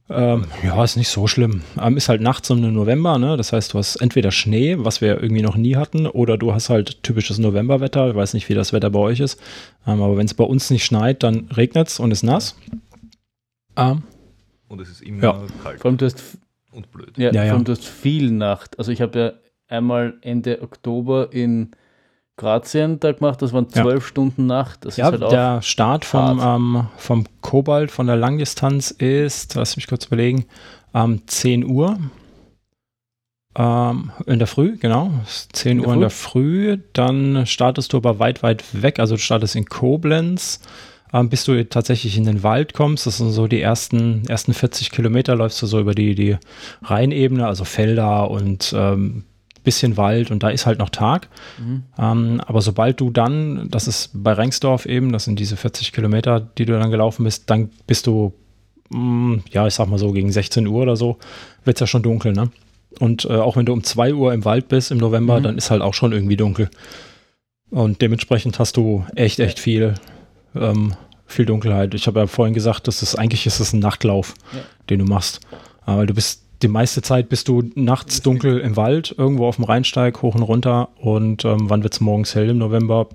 [0.09, 1.61] Ähm, ja, ist nicht so schlimm.
[1.79, 3.37] Ähm, ist halt nachts den November, ne?
[3.37, 6.69] Das heißt, du hast entweder Schnee, was wir irgendwie noch nie hatten, oder du hast
[6.69, 8.09] halt typisches Novemberwetter.
[8.09, 9.39] Ich weiß nicht, wie das Wetter bei euch ist.
[9.87, 12.57] Ähm, aber wenn es bei uns nicht schneit, dann regnet es und ist nass.
[13.77, 14.03] Ähm,
[14.71, 15.41] und es ist immer ja.
[15.63, 15.81] kalt.
[15.81, 16.37] Vor allem, du hast
[16.71, 17.17] Und blöd.
[17.17, 17.53] Ja, Ja, vor ja.
[17.53, 18.79] allem du hast viel Nacht.
[18.79, 19.31] Also ich habe ja
[19.67, 21.71] einmal Ende Oktober in
[22.37, 23.83] Kroatien da gemacht, das waren Ja.
[23.83, 24.85] zwölf Stunden Nacht.
[24.85, 29.55] Das Ja, ist halt auch der Start vom, ähm, vom Kobalt von der Langdistanz ist,
[29.55, 30.45] lass mich kurz überlegen,
[30.93, 31.99] ähm, 10 Uhr.
[33.53, 35.11] Ähm, in der Früh, genau.
[35.25, 36.77] ist 10 In Uhr in der Früh.
[36.93, 38.97] Dann startest du aber weit, weit weg.
[38.99, 40.61] Also du startest in Koblenz,
[41.13, 43.05] ähm, bis du tatsächlich in den Wald kommst.
[43.05, 46.37] Das sind so die ersten, ersten 40 Kilometer, läufst du so über die, die
[46.83, 49.23] Rheinebene, also Felder und ähm,
[49.63, 51.27] bisschen Wald und da ist halt noch Tag.
[51.59, 51.83] Mhm.
[51.99, 56.39] Ähm, aber sobald du dann, das ist bei Rengsdorf eben, das sind diese 40 Kilometer,
[56.39, 58.33] die du dann gelaufen bist, dann bist du,
[58.89, 61.17] mh, ja, ich sag mal so, gegen 16 Uhr oder so,
[61.63, 62.49] wird es ja schon dunkel, ne?
[62.99, 65.43] Und äh, auch wenn du um 2 Uhr im Wald bist im November, Mhm.
[65.43, 66.69] dann ist halt auch schon irgendwie dunkel.
[67.69, 69.93] Und dementsprechend hast du echt, echt viel,
[70.55, 70.93] ähm,
[71.25, 71.93] viel Dunkelheit.
[71.93, 74.59] Ich habe ja vorhin gesagt, das ist, eigentlich ist es ein Nachtlauf, Ja.
[74.89, 75.39] den du machst.
[75.85, 79.65] Aber du bist die meiste Zeit bist du nachts dunkel im Wald, irgendwo auf dem
[79.65, 80.89] Rheinsteig, hoch und runter.
[80.97, 83.07] Und ähm, wann wird es morgens hell im November?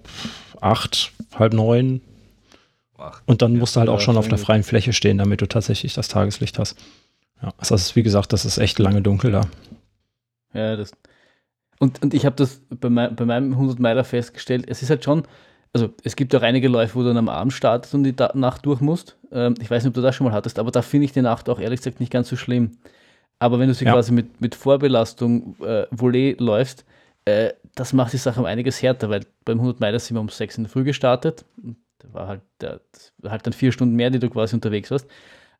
[0.60, 2.00] Acht, halb neun.
[2.98, 5.42] Ach, Und dann musst du halt ja, auch schon auf der freien Fläche stehen, damit
[5.42, 6.76] du tatsächlich das Tageslicht hast.
[7.42, 9.42] Ja, also das ist, wie gesagt, das ist echt lange dunkel da.
[10.54, 10.90] Ja, das.
[11.78, 15.04] Und, und ich habe das bei, mein, bei meinem 100 Meiler festgestellt, es ist halt
[15.04, 15.22] schon,
[15.76, 18.30] also es gibt auch einige Läufe, wo du dann am Abend startest und die da
[18.34, 19.16] Nacht durch musst.
[19.32, 21.22] Ähm, ich weiß nicht, ob du das schon mal hattest, aber da finde ich die
[21.22, 22.72] Nacht auch ehrlich gesagt nicht ganz so schlimm.
[23.38, 23.92] Aber wenn du sie Ja.
[23.92, 26.84] quasi mit, mit Vorbelastung äh, Volley läufst,
[27.26, 30.28] äh, das macht die Sache um einiges härter, weil beim 100 Meiler sind wir um
[30.30, 31.44] 6 in der Früh gestartet.
[31.98, 34.90] Da war halt, der, das war halt dann vier Stunden mehr, die du quasi unterwegs
[34.90, 35.06] warst.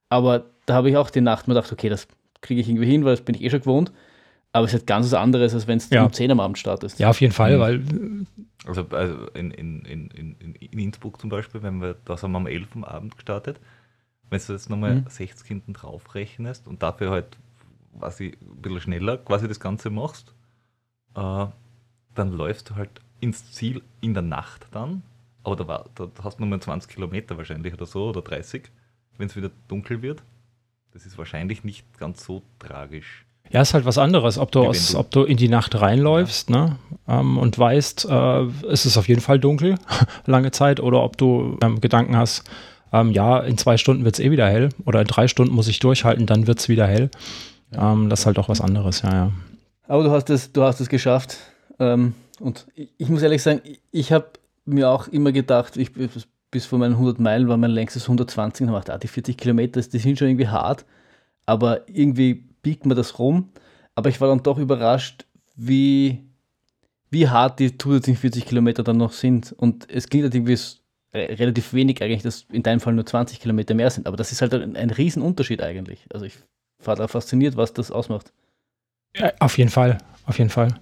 [0.09, 2.07] Aber da habe ich auch die Nacht mir gedacht, okay, das
[2.41, 3.93] kriege ich irgendwie hin, weil das bin ich eh schon gewohnt.
[4.53, 6.05] Aber es ist halt ganz was anderes, als wenn du Ja.
[6.05, 6.99] um 10 am Abend startest.
[6.99, 7.61] Ja, auf jeden Fall, Mhm.
[7.61, 7.83] weil
[8.67, 12.39] Also, also in, in, in, in, in Innsbruck zum Beispiel, wenn wir, da sind wir
[12.39, 13.61] um 11 am Abend gestartet,
[14.31, 15.07] wenn du jetzt nochmal Mhm.
[15.09, 17.39] 60 hinten drauf rechnest und dafür halt
[17.99, 20.35] quasi ein bisschen schneller quasi das Ganze machst,
[21.17, 21.47] äh,
[22.15, 25.03] dann läufst du halt ins Ziel in der Nacht dann,
[25.45, 28.71] aber da, war, da hast du nochmal 20 Kilometer wahrscheinlich oder so oder 30,
[29.19, 30.25] wenn es wieder dunkel wird.
[30.93, 33.26] Das ist wahrscheinlich nicht ganz so tragisch.
[33.51, 36.51] Ja, ist halt was anderes, ob du, aus, du- ob du in die Nacht reinläufst
[36.51, 36.77] ne,
[37.09, 39.77] ähm, und weißt, äh, es ist auf jeden Fall dunkel,
[40.27, 42.45] lange Zeit, oder ob du ähm, Gedanken hast,
[42.93, 45.69] ähm, ja, in zwei Stunden wird es eh wieder hell oder in drei Stunden muss
[45.69, 47.11] ich durchhalten, dann wird es wieder hell.
[47.73, 49.33] Ähm, das ist halt auch was anderes, ja, ja.
[49.89, 51.37] Aber du hast es, du hast es geschafft.
[51.79, 54.27] Ähm, und ich, ich muss ehrlich sagen, ich, ich habe
[54.65, 55.91] mir auch immer gedacht, ich,
[56.51, 59.37] bis vor meinen 100 Meilen war mein längstes 120 und habe gedacht, ah, die 40
[59.37, 60.85] Kilometer, die sind schon irgendwie hart,
[61.45, 63.51] aber irgendwie biegt man das rum.
[63.95, 65.25] Aber ich war dann doch überrascht,
[65.55, 66.25] wie,
[67.11, 69.53] wie hart die zusätzlichen 40 Kilometer dann noch sind.
[69.53, 70.59] Und es klingt halt irgendwie
[71.15, 74.09] relativ wenig eigentlich, dass in deinem Fall nur 20 Kilometer mehr sind.
[74.09, 76.07] Aber das ist halt ein, ein Riesenunterschied eigentlich.
[76.13, 76.35] Also ich
[76.83, 78.33] war da fasziniert, was das ausmacht.
[79.17, 80.75] Ja, Auf jeden Fall, auf jeden Fall.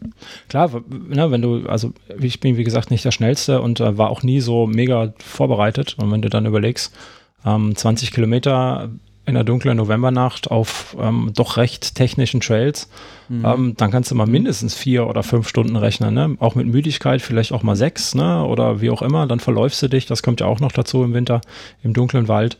[0.49, 4.09] Klar, ne, wenn du, also ich bin wie gesagt nicht der Schnellste und äh, war
[4.09, 5.97] auch nie so mega vorbereitet.
[5.99, 6.97] Und wenn du dann überlegst,
[7.45, 8.91] ähm, 20 Kilometer
[9.27, 12.89] in der dunklen Novembernacht auf ähm, doch recht technischen Trails,
[13.29, 13.45] Mhm.
[13.45, 16.13] ähm, dann kannst du mal mindestens vier oder fünf Stunden rechnen.
[16.13, 16.37] Ne?
[16.41, 18.45] Auch mit Müdigkeit, vielleicht auch mal sechs ne?
[18.45, 19.27] oder wie auch immer.
[19.27, 20.05] Dann verläufst du dich.
[20.07, 21.41] Das kommt ja auch noch dazu im Winter,
[21.83, 22.59] im dunklen Wald.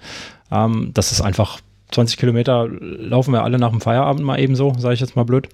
[0.51, 4.73] Ähm, das ist einfach 20 Kilometer laufen wir alle nach dem Feierabend mal eben so,
[4.79, 5.49] sage ich jetzt mal blöd.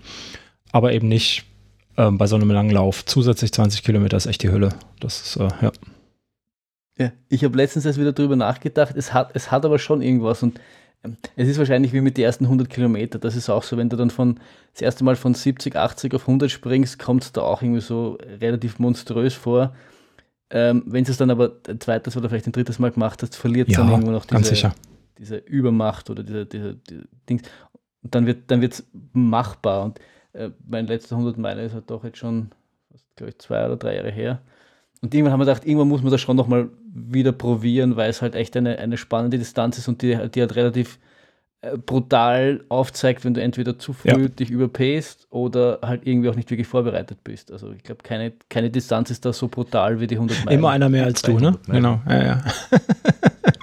[0.71, 1.45] Aber eben nicht
[1.97, 3.05] ähm, bei so einem langen Lauf.
[3.05, 4.71] Zusätzlich 20 Kilometer ist echt die Hölle.
[5.01, 5.73] Das ist, äh, ja.
[6.99, 8.95] Ja, ich habe letztens erst wieder drüber nachgedacht.
[8.97, 10.61] Es hat, es hat aber schon irgendwas und
[11.37, 13.19] es ist wahrscheinlich wie mit den ersten 100 Kilometer.
[13.19, 14.39] Das ist auch so, wenn du dann von
[14.73, 18.19] das erste Mal von 70, 80 auf 100 springst, kommt es da auch irgendwie so
[18.41, 19.75] relativ monströs vor.
[20.51, 23.37] Ähm, wenn du es dann aber ein zweites oder vielleicht ein drittes Mal gemacht hast,
[23.37, 24.39] verliert es Ja, dann irgendwo noch diese,
[25.19, 27.43] diese Übermacht oder diese, diese, diese Dings.
[28.03, 29.85] Und dann wird dann wird's machbar.
[29.85, 30.01] Und
[30.33, 32.51] äh, mein letzter 100 Meilen ist halt doch jetzt schon,
[33.17, 34.43] glaube ich, zwei oder drei Jahre her.
[35.03, 38.21] Und irgendwann haben wir gedacht, irgendwann muss man das schon nochmal wieder probieren, weil es
[38.21, 40.99] halt echt eine, eine spannende Distanz ist und die, die halt relativ
[41.63, 44.29] äh, brutal aufzeigt, wenn du entweder zu früh Ja.
[44.29, 47.51] dich überpaced oder halt irgendwie auch nicht wirklich vorbereitet bist.
[47.51, 50.59] Also ich glaube, keine, keine Distanz ist da so brutal wie die 100 Meilen.
[50.59, 51.53] Immer einer mehr als du, ne?
[51.53, 51.83] 300 Meilen.
[51.83, 52.01] Genau.
[52.07, 52.45] Ja, ja.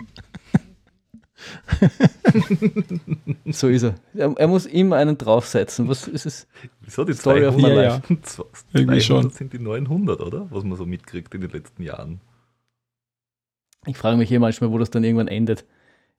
[3.51, 3.95] So ist er.
[4.13, 4.33] er.
[4.37, 5.87] Er muss immer einen draufsetzen.
[5.87, 6.47] Was ist es?
[6.81, 7.77] Wieso die Story of 200?
[7.77, 8.01] my Ja.
[8.73, 9.29] Irgendwie 200 schon.
[9.31, 10.47] sind die 900, oder?
[10.49, 12.21] Was man so mitkriegt in den letzten Jahren.
[13.85, 15.65] Ich frage mich hier manchmal, wo das dann irgendwann endet.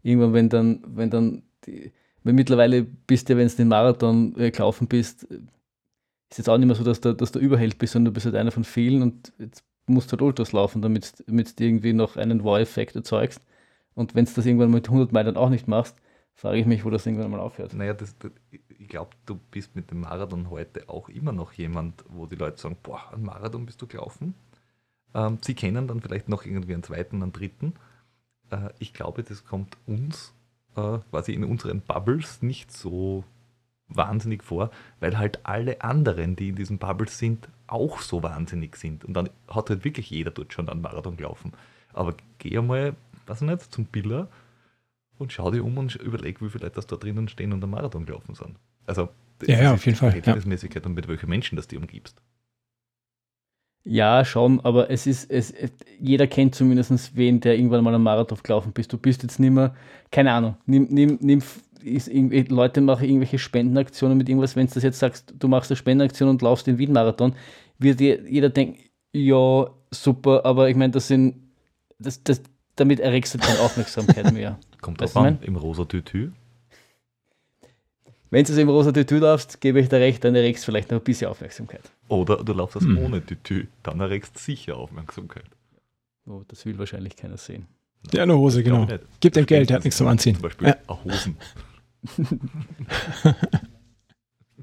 [0.02, 1.92] Irgendwann, wenn dann, wenn dann, die,
[2.24, 6.58] weil mittlerweile bist du, ja, wenn du den Marathon äh, gelaufen bist, ist jetzt auch
[6.58, 8.64] nicht mehr so, dass du, dass du Überheld bist, sondern du bist halt einer von
[8.64, 12.96] vielen und jetzt musst du halt Ultras laufen, damit damit du irgendwie noch einen Wow-Effekt
[12.96, 13.40] erzeugst.
[13.98, 15.96] Und wenn du das irgendwann mit 100 Meilen auch nicht machst,
[16.32, 17.74] frage ich mich, wo das irgendwann mal aufhört.
[17.74, 22.04] Naja, das, das, ich glaube, du bist mit dem Marathon heute auch immer noch jemand,
[22.08, 24.34] wo die Leute sagen, boah, ein Marathon bist du gelaufen.
[25.14, 27.74] Ähm, sie kennen dann vielleicht noch irgendwie einen zweiten, einen dritten.
[28.50, 30.32] Äh, ich glaube, das kommt uns
[30.76, 33.24] äh, quasi in unseren Bubbles nicht so
[33.88, 39.04] wahnsinnig vor, weil halt alle anderen, die in diesen Bubbles sind, auch so wahnsinnig sind.
[39.04, 41.52] Und dann hat halt wirklich jeder dort schon einen Marathon gelaufen.
[41.92, 42.94] Aber geh einmal,
[43.28, 44.28] weiß ich nicht, zum Biller
[45.18, 47.70] und schau dir um und überleg, wie viele Leute das da drinnen stehen und einen
[47.70, 48.56] Marathon gelaufen sind.
[48.86, 49.08] Also,
[49.46, 50.12] ja, ja, auf jeden Fall.
[50.12, 50.88] Verhältnismäßigkeit ja.
[50.88, 52.20] und mit welchen Menschen das du umgibst.
[53.84, 55.54] Ja, schon, aber es ist, es,
[55.98, 58.92] jeder kennt zumindest wen, der irgendwann mal einen Marathon gelaufen bist.
[58.92, 59.74] Du bist jetzt nicht mehr,
[60.10, 61.42] keine Ahnung, nimm, nimm, nimm
[61.82, 62.10] ist
[62.50, 66.28] Leute machen irgendwelche Spendenaktionen mit irgendwas, wenn du das jetzt sagst, du machst eine Spendenaktion
[66.28, 67.34] und laufst den Wien-Marathon,
[67.78, 68.78] wird jeder denken,
[69.12, 71.36] ja, super, aber ich meine, das sind,
[71.98, 72.42] das, das,
[72.80, 74.58] damit erregst du keine Aufmerksamkeit mehr.
[74.80, 76.30] Kommt drauf an, im rosa Tütü.
[78.30, 80.90] Wenn du es im rosa Tütü darfst, gebe ich dir recht, dann erregst du vielleicht
[80.90, 81.90] noch ein bisschen Aufmerksamkeit.
[82.08, 82.98] Oder du laufst das hm.
[82.98, 85.46] ohne Tütü, dann erregst du sicher Aufmerksamkeit.
[86.26, 87.66] Oh, das will wahrscheinlich keiner sehen.
[88.12, 88.86] Ja, eine Hose, genau.
[89.20, 90.34] Gib dem Geld, der hat nichts zum Anziehen.
[90.34, 90.76] Zum Beispiel ja.
[91.04, 91.36] Hosen.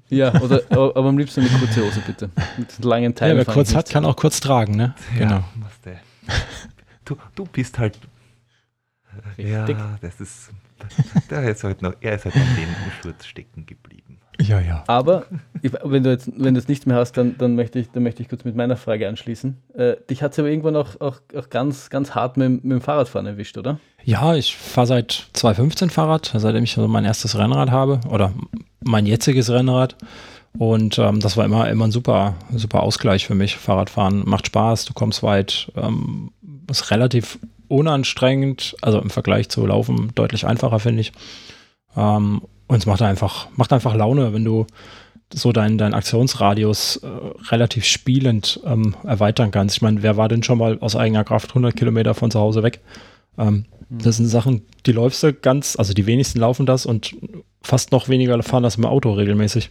[0.10, 2.30] ja, oder, aber am liebsten eine kurze Hose, bitte.
[2.58, 3.38] Mit langen Teilen.
[3.38, 4.96] Ja, wer kurz hat, kann auch kurz tragen, ne?
[5.18, 5.44] Genau.
[5.86, 6.00] Ja,
[7.06, 7.98] du, du bist halt.
[9.38, 9.78] Richtig.
[9.78, 10.52] Ja, das ist.
[11.30, 14.20] Der ist halt noch, er ist halt an dem Schurz stecken geblieben.
[14.42, 14.84] Ja, ja.
[14.88, 15.26] Aber
[15.62, 18.22] wenn du jetzt, wenn du jetzt nichts mehr hast, dann, dann, möchte ich, dann möchte
[18.22, 19.58] ich kurz mit meiner Frage anschließen.
[19.74, 22.82] Äh, dich hat es aber irgendwann auch, auch, auch ganz, ganz hart mit, mit dem
[22.82, 23.80] Fahrradfahren erwischt, oder?
[24.04, 28.34] Ja, ich fahre seit 2015 Fahrrad, seitdem ich so mein erstes Rennrad habe oder
[28.84, 29.96] mein jetziges Rennrad.
[30.58, 33.58] Und ähm, das war immer, immer ein super, super Ausgleich für mich.
[33.58, 36.32] Fahrradfahren macht Spaß, du kommst weit, ähm,
[36.70, 41.12] ist relativ unanstrengend, also im Vergleich zu Laufen deutlich einfacher, finde ich.
[41.96, 44.66] Ähm, und es macht einfach, macht einfach Laune, wenn du
[45.34, 47.08] so deinen dein Aktionsradius äh,
[47.50, 49.76] relativ spielend ähm, erweitern kannst.
[49.76, 52.64] Ich meine, wer war denn schon mal aus eigener Kraft 100 Kilometer von zu Hause
[52.64, 52.82] weg?
[53.38, 54.00] Ähm, mhm.
[54.00, 57.16] Das sind Sachen, die läufst du ganz, also die wenigsten laufen das und
[57.62, 59.70] fast noch weniger fahren das im Auto regelmäßig,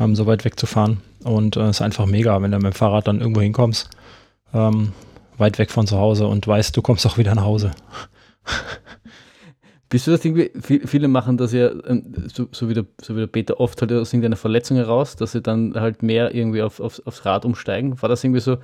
[0.00, 0.98] ähm, so weit wegzufahren.
[1.22, 3.90] Und es äh, ist einfach mega, wenn du mit dem Fahrrad dann irgendwo hinkommst,
[4.54, 4.92] ähm,
[5.38, 7.72] weit weg von zu Hause und weißt, du kommst auch wieder nach Hause.
[9.88, 13.20] Bist du das irgendwie, viele machen das ja, ähm, so, so, wie, der, so wie
[13.20, 16.80] der Peter oft halt aus irgendeiner Verletzung heraus, dass sie dann halt mehr irgendwie auf,
[16.80, 18.00] auf, aufs Rad umsteigen.
[18.02, 18.58] War das irgendwie so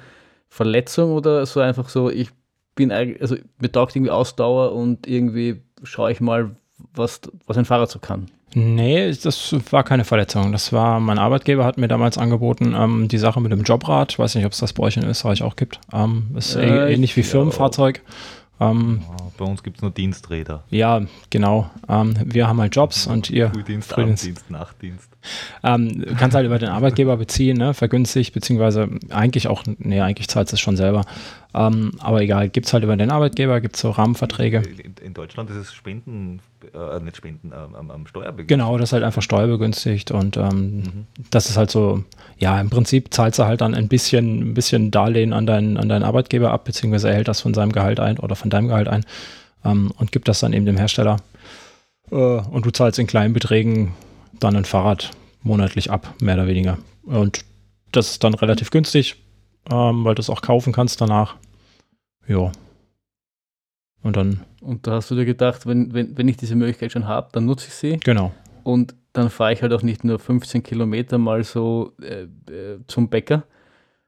[0.49, 2.31] Verletzung oder so einfach so, ich
[2.75, 6.57] bin eigentlich, also mir taugt irgendwie Ausdauer und irgendwie schaue ich mal,
[6.93, 8.27] was, was ein Fahrrad so kann?
[8.55, 10.53] Nee, das war keine Verletzung.
[10.53, 14.19] Das war, mein Arbeitgeber hat mir damals angeboten, ähm, die Sache mit dem Jobrad, ich
[14.19, 17.17] weiß nicht, ob es das bei euch in Österreich auch gibt, ähm, ist äh, ähnlich
[17.17, 18.03] wie Firmenfahrzeug.
[18.61, 18.71] Ja.
[18.71, 19.03] Ähm,
[19.39, 20.63] bei uns gibt es nur Diensträder.
[20.71, 21.71] Ja, genau.
[21.89, 23.51] Ähm, wir haben halt Jobs und ihr.
[23.51, 24.25] Frühdienst, Frühdienst.
[24.25, 25.09] Abenddienst, Nachtdienst.
[25.65, 27.75] Ähm, kannst halt über den Arbeitgeber beziehen, ne?
[27.75, 31.05] vergünstigt, beziehungsweise eigentlich auch, nee, eigentlich zahlt es schon selber.
[31.55, 34.63] Ähm, aber egal, gibt es halt über den Arbeitgeber, gibt es so Rahmenverträge.
[34.63, 36.41] In, in, Deutschland ist es Spenden,
[36.73, 38.49] äh, nicht Spenden, ähm, am, am Steuerbegünstigt.
[38.49, 41.07] Genau, das ist halt einfach steuerbegünstigt und ähm, mhm.
[41.31, 42.05] das ist halt so,
[42.39, 45.91] ja, im Prinzip zahlst du halt dann ein bisschen, ein bisschen Darlehen an deinen, an
[45.91, 48.89] deinen Arbeitgeber ab, beziehungsweise er hält das von seinem Gehalt ein oder von deinem Gehalt
[48.89, 49.05] ein
[49.65, 51.19] ähm, und gibt das dann eben dem Hersteller.
[52.11, 53.95] Äh, und du zahlst in kleinen Beträgen
[54.41, 55.11] dann ein Fahrrad
[55.43, 56.79] monatlich ab, mehr oder weniger.
[57.05, 57.45] Und
[57.91, 59.17] das ist dann relativ günstig,
[59.71, 61.37] ähm, weil du es auch kaufen kannst danach.
[62.27, 62.53] Ja.
[64.03, 64.41] Und dann.
[64.61, 67.47] Und da hast du dir gedacht, wenn, wenn, wenn ich diese Möglichkeit schon habe, dann
[67.47, 67.97] nutze ich sie.
[67.99, 68.33] Genau.
[68.63, 73.09] Und dann fahre ich halt auch nicht nur 15 Kilometer mal so äh, äh, zum
[73.09, 73.45] Bäcker,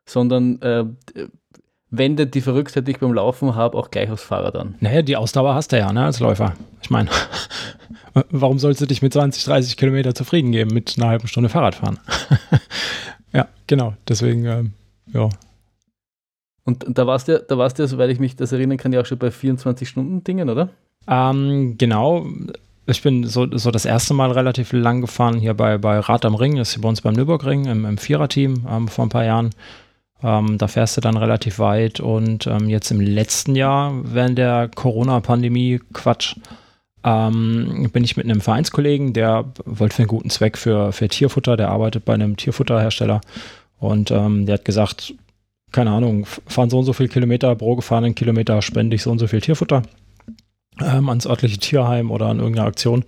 [0.06, 0.84] sondern äh,
[1.90, 4.74] wende die Verrücktheit, die ich beim Laufen habe, auch gleich aufs Fahrrad an.
[4.80, 6.54] Naja, die Ausdauer hast du ja, ne, als Läufer.
[6.82, 7.10] Ich meine,
[8.30, 11.98] warum sollst du dich mit 20, 30 Kilometer zufrieden geben mit einer halben Stunde Fahrradfahren?
[13.32, 13.94] ja, genau.
[14.08, 14.72] Deswegen, ähm,
[15.12, 15.28] ja.
[16.64, 19.06] Und, da warst du, da warst du, soweit ich mich das erinnern kann, ja auch
[19.06, 20.70] schon bei 24-Stunden-Dingen, oder?
[21.06, 22.26] Ähm, genau.
[22.86, 26.34] Ich bin so, so das erste Mal relativ lang gefahren hier bei, bei Rad am
[26.34, 29.24] Ring, das ist hier bei uns beim Nürburgring im, im Viererteam ähm, vor ein paar
[29.24, 29.50] Jahren.
[30.22, 34.70] Ähm, da fährst du dann relativ weit und ähm, jetzt im letzten Jahr während der
[34.74, 36.36] Corona-Pandemie, Quatsch,
[37.04, 41.56] ähm, bin ich mit einem Vereinskollegen, der wollte für einen guten Zweck für, für Tierfutter,
[41.56, 43.20] der arbeitet bei einem Tierfutterhersteller
[43.78, 45.14] und ähm, der hat gesagt,
[45.74, 49.18] keine Ahnung, fahren so und so viele Kilometer, pro gefahrenen Kilometer spende ich so und
[49.18, 49.82] so viel Tierfutter
[50.80, 53.04] ähm, ans örtliche Tierheim oder an irgendeine Aktion.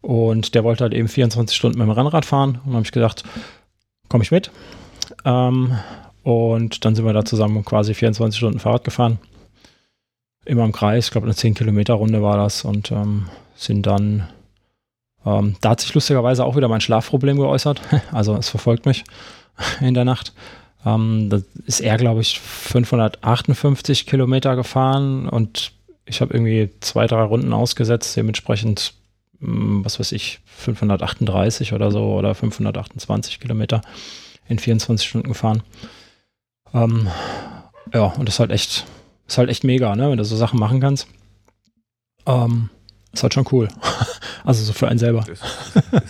[0.00, 2.60] Und der wollte halt eben 24 Stunden mit dem Rennrad fahren.
[2.64, 3.22] Und habe ich gedacht,
[4.08, 4.50] komme ich mit.
[5.24, 5.78] Ähm,
[6.22, 9.18] und dann sind wir da zusammen quasi 24 Stunden Fahrrad gefahren.
[10.46, 14.26] Immer im Kreis, ich glaube eine 10 Kilometer Runde war das und ähm, sind dann
[15.26, 17.80] Ähm, da hat sich lustigerweise auch wieder mein Schlafproblem geäußert.
[18.12, 19.04] Also es verfolgt mich
[19.80, 20.32] in der Nacht.
[20.84, 25.72] Ähm, da ist er, glaube ich, 558 Kilometer gefahren und
[26.06, 28.94] ich habe irgendwie zwei, drei Runden ausgesetzt, dementsprechend,
[29.40, 33.82] hm, was weiß ich, 538 oder so oder 528 Kilometer
[34.48, 35.62] in 24 Stunden gefahren.
[36.72, 37.08] Ähm,
[37.92, 38.86] ja, und das ist halt echt,
[39.26, 41.06] ist halt echt mega, ne, wenn du so Sachen machen kannst.
[42.26, 42.70] Ähm,
[43.12, 43.68] ist halt schon cool.
[44.44, 45.24] also so für einen selber.
[45.26, 45.40] Das,
[45.74, 46.02] das, das,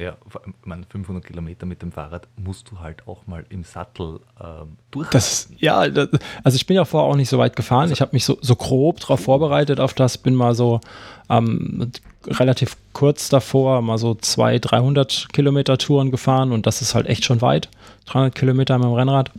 [0.00, 0.16] ja,
[0.64, 5.10] man 500 Kilometer mit dem Fahrrad musst du halt auch mal im Sattel ähm, durch.
[5.10, 6.08] Das, ja, das,
[6.42, 7.82] also ich bin ja vorher auch nicht so weit gefahren.
[7.82, 10.16] Also, ich habe mich so, so grob darauf vorbereitet auf das.
[10.16, 10.80] Bin mal so
[11.28, 11.92] ähm,
[12.26, 17.24] relativ kurz davor mal so 200, 300 Kilometer Touren gefahren und das ist halt echt
[17.24, 17.68] schon weit.
[18.06, 19.30] 300 Kilometer mit dem Rennrad.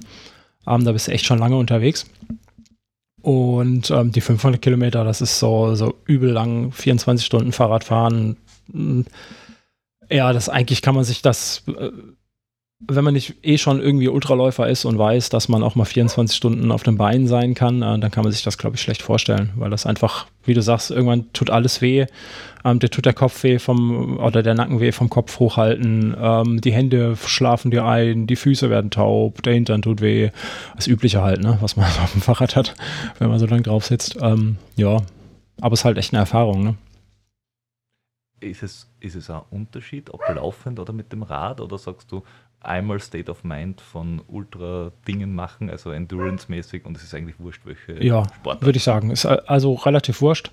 [0.68, 2.06] Ähm, da bist du echt schon lange unterwegs.
[3.24, 8.38] Und ähm, die 500 Kilometer, das ist so, so übel lang, 24 Stunden Fahrradfahren.
[10.12, 11.90] Ja, das eigentlich kann man sich das, äh,
[12.88, 16.36] wenn man nicht eh schon irgendwie Ultraläufer ist und weiß, dass man auch mal 24
[16.36, 19.04] Stunden auf dem Bein sein kann, äh, dann kann man sich das, glaube ich, schlecht
[19.04, 22.08] vorstellen, weil das einfach, wie du sagst, irgendwann tut alles weh.
[22.66, 26.60] Ähm, der tut der Kopf weh vom, oder der Nacken weh vom Kopf hochhalten, ähm,
[26.60, 30.32] die Hände schlafen dir ein, die Füße werden taub, der Hintern tut weh.
[30.76, 32.74] Das Übliche halt, ne, was man auf dem Fahrrad hat,
[33.20, 34.18] wenn man so lange drauf sitzt.
[34.22, 34.98] Ähm, ja,
[35.62, 36.76] aber es ist halt echt eine Erfahrung, ne?
[38.42, 41.62] Ist es, ist es ein Unterschied, ob laufend oder mit dem Rad?
[41.62, 42.24] Oder sagst du,
[42.62, 48.04] einmal State of Mind von Ultra-Dingen machen, also Endurance-mäßig und es ist eigentlich wurscht, welche
[48.04, 48.66] ja, Sportart?
[48.66, 49.12] würde ich sagen.
[49.12, 50.52] Ist also relativ wurscht.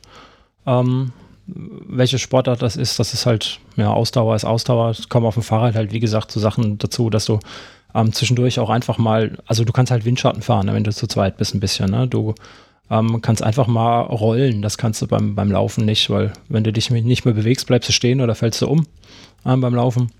[0.66, 1.12] Ähm,
[1.46, 4.90] welche Sportart das ist, das ist halt, ja, Ausdauer ist Ausdauer.
[4.90, 7.40] Es kommen auf dem Fahrrad halt, wie gesagt, so Sachen dazu, dass du
[7.94, 11.06] ähm, zwischendurch auch einfach mal, also du kannst halt Windschatten fahren, ne, wenn du zu
[11.06, 12.06] zweit bist ein bisschen, ne?
[12.06, 12.34] Du
[12.90, 16.72] ähm, kannst einfach mal rollen, das kannst du beim, beim Laufen nicht, weil wenn du
[16.72, 18.86] dich nicht mehr bewegst, bleibst du stehen oder fällst du um
[19.44, 20.10] ähm, beim Laufen.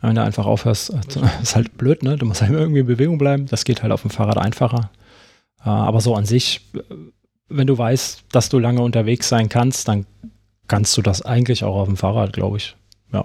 [0.00, 1.00] Wenn du einfach aufhörst, äh,
[1.42, 2.16] ist halt blöd, ne?
[2.16, 3.46] Du musst halt irgendwie in Bewegung bleiben.
[3.46, 4.90] Das geht halt auf dem Fahrrad einfacher.
[5.64, 6.80] Äh, aber so an sich, äh,
[7.48, 10.06] wenn du weißt, dass du lange unterwegs sein kannst, dann
[10.66, 12.76] kannst du das eigentlich auch auf dem Fahrrad, glaube ich.
[13.12, 13.24] Ja.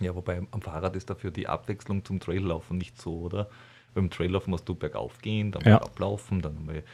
[0.00, 3.48] Ja, wobei am Fahrrad ist dafür die Abwechslung zum Traillaufen nicht so, oder?
[3.94, 5.80] Beim Traillaufen musst du bergauf gehen, dann ja.
[5.80, 6.84] ablaufen, dann mal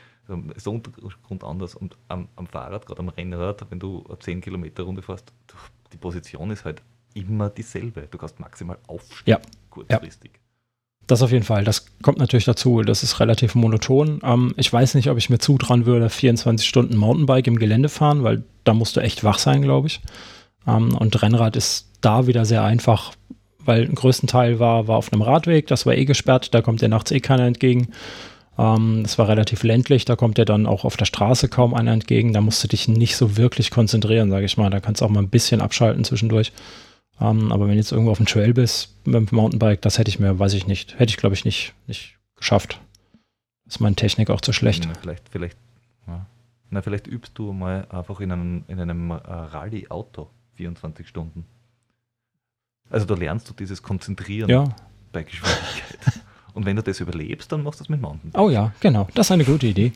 [0.54, 1.74] ist der Untergrund anders.
[1.74, 5.32] Und am, am Fahrrad, gerade am Rennrad, wenn du eine 10 Kilometer Runde fährst,
[5.92, 6.82] die Position ist halt
[7.14, 8.08] immer dieselbe.
[8.10, 9.40] Du kannst maximal aufstehen, ja.
[9.70, 10.32] kurzfristig.
[10.34, 10.40] Ja.
[11.06, 11.64] Das auf jeden Fall.
[11.64, 12.82] Das kommt natürlich dazu.
[12.82, 14.20] Das ist relativ monoton.
[14.22, 18.24] Ähm, ich weiß nicht, ob ich mir zutrauen würde, 24 Stunden Mountainbike im Gelände fahren,
[18.24, 20.00] weil da musst du echt wach sein, glaube ich.
[20.66, 23.12] Ähm, und Rennrad ist da wieder sehr einfach,
[23.58, 25.66] weil ein größten Teil war, war auf einem Radweg.
[25.66, 26.54] Das war eh gesperrt.
[26.54, 27.88] Da kommt dir nachts eh keiner entgegen.
[28.58, 30.04] Ähm, das war relativ ländlich.
[30.04, 32.32] Da kommt dir dann auch auf der Straße kaum einer entgegen.
[32.32, 34.70] Da musst du dich nicht so wirklich konzentrieren, sage ich mal.
[34.70, 36.52] Da kannst du auch mal ein bisschen abschalten zwischendurch.
[37.20, 40.08] Ähm, aber wenn du jetzt irgendwo auf dem Trail bist mit dem Mountainbike, das hätte
[40.08, 42.80] ich mir, weiß ich nicht, hätte ich glaube ich nicht, nicht geschafft.
[43.66, 44.84] Ist meine Technik auch zu schlecht.
[44.86, 45.56] Na, vielleicht, vielleicht,
[46.06, 46.26] ja.
[46.70, 51.46] Na, vielleicht übst du mal einfach in einem, in einem äh, Rallye-Auto 24 Stunden.
[52.90, 54.64] Also da lernst du dieses Konzentrieren ja.
[55.12, 56.20] bei Geschwindigkeit.
[56.54, 58.40] Und wenn du das überlebst, dann machst du das mit Mountainbike.
[58.40, 59.08] Oh ja, genau.
[59.14, 59.92] Das ist eine gute Idee.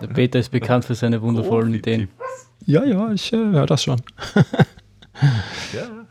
[0.00, 2.08] Der Peter ist bekannt für seine wundervollen Ideen.
[2.66, 4.00] Ja, ja, ich äh, höre das schon.
[5.74, 6.06] Ja.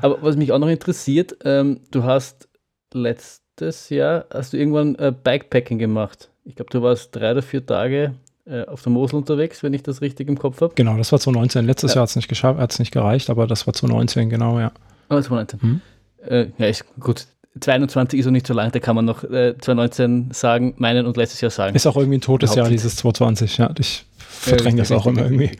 [0.00, 2.48] Aber was mich auch noch interessiert, ähm, du hast
[2.92, 6.30] letztes Jahr, hast du irgendwann äh, Bikepacking gemacht.
[6.44, 9.82] Ich glaube, du warst drei oder vier Tage äh, auf der Mosel unterwegs, wenn ich
[9.82, 10.74] das richtig im Kopf habe.
[10.74, 11.66] Genau, das war 2019.
[11.66, 11.96] Letztes ja.
[11.96, 14.70] Jahr hat es nicht geschafft, hat es nicht gereicht, aber das war 2019, genau, ja.
[15.08, 15.60] Oh, 2019.
[15.60, 15.80] Hm?
[16.24, 17.26] Äh, ja, ist gut.
[17.60, 21.16] 22 ist noch nicht so lang, da kann man noch äh, 2019 sagen, meinen und
[21.16, 21.74] letztes Jahr sagen.
[21.74, 23.70] Ist auch irgendwie ein totes Jahr, dieses 2020, ja.
[23.78, 25.52] Ich verdränge das auch immer irgendwie.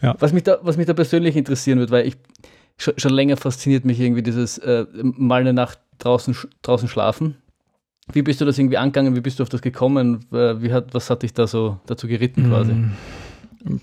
[0.00, 0.16] Ja.
[0.18, 2.16] Was, mich da, was mich da persönlich interessieren wird, weil ich
[2.76, 7.36] schon, schon länger fasziniert mich irgendwie dieses äh, mal eine Nacht draußen, draußen schlafen.
[8.12, 9.14] Wie bist du das irgendwie angegangen?
[9.14, 10.26] Wie bist du auf das gekommen?
[10.30, 12.72] Wie hat, was hat dich da so dazu geritten quasi?
[12.72, 13.80] Mm.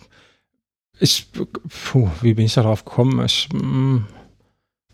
[1.00, 3.24] Ich, puh, wie bin ich darauf gekommen?
[3.24, 4.00] Ich mm,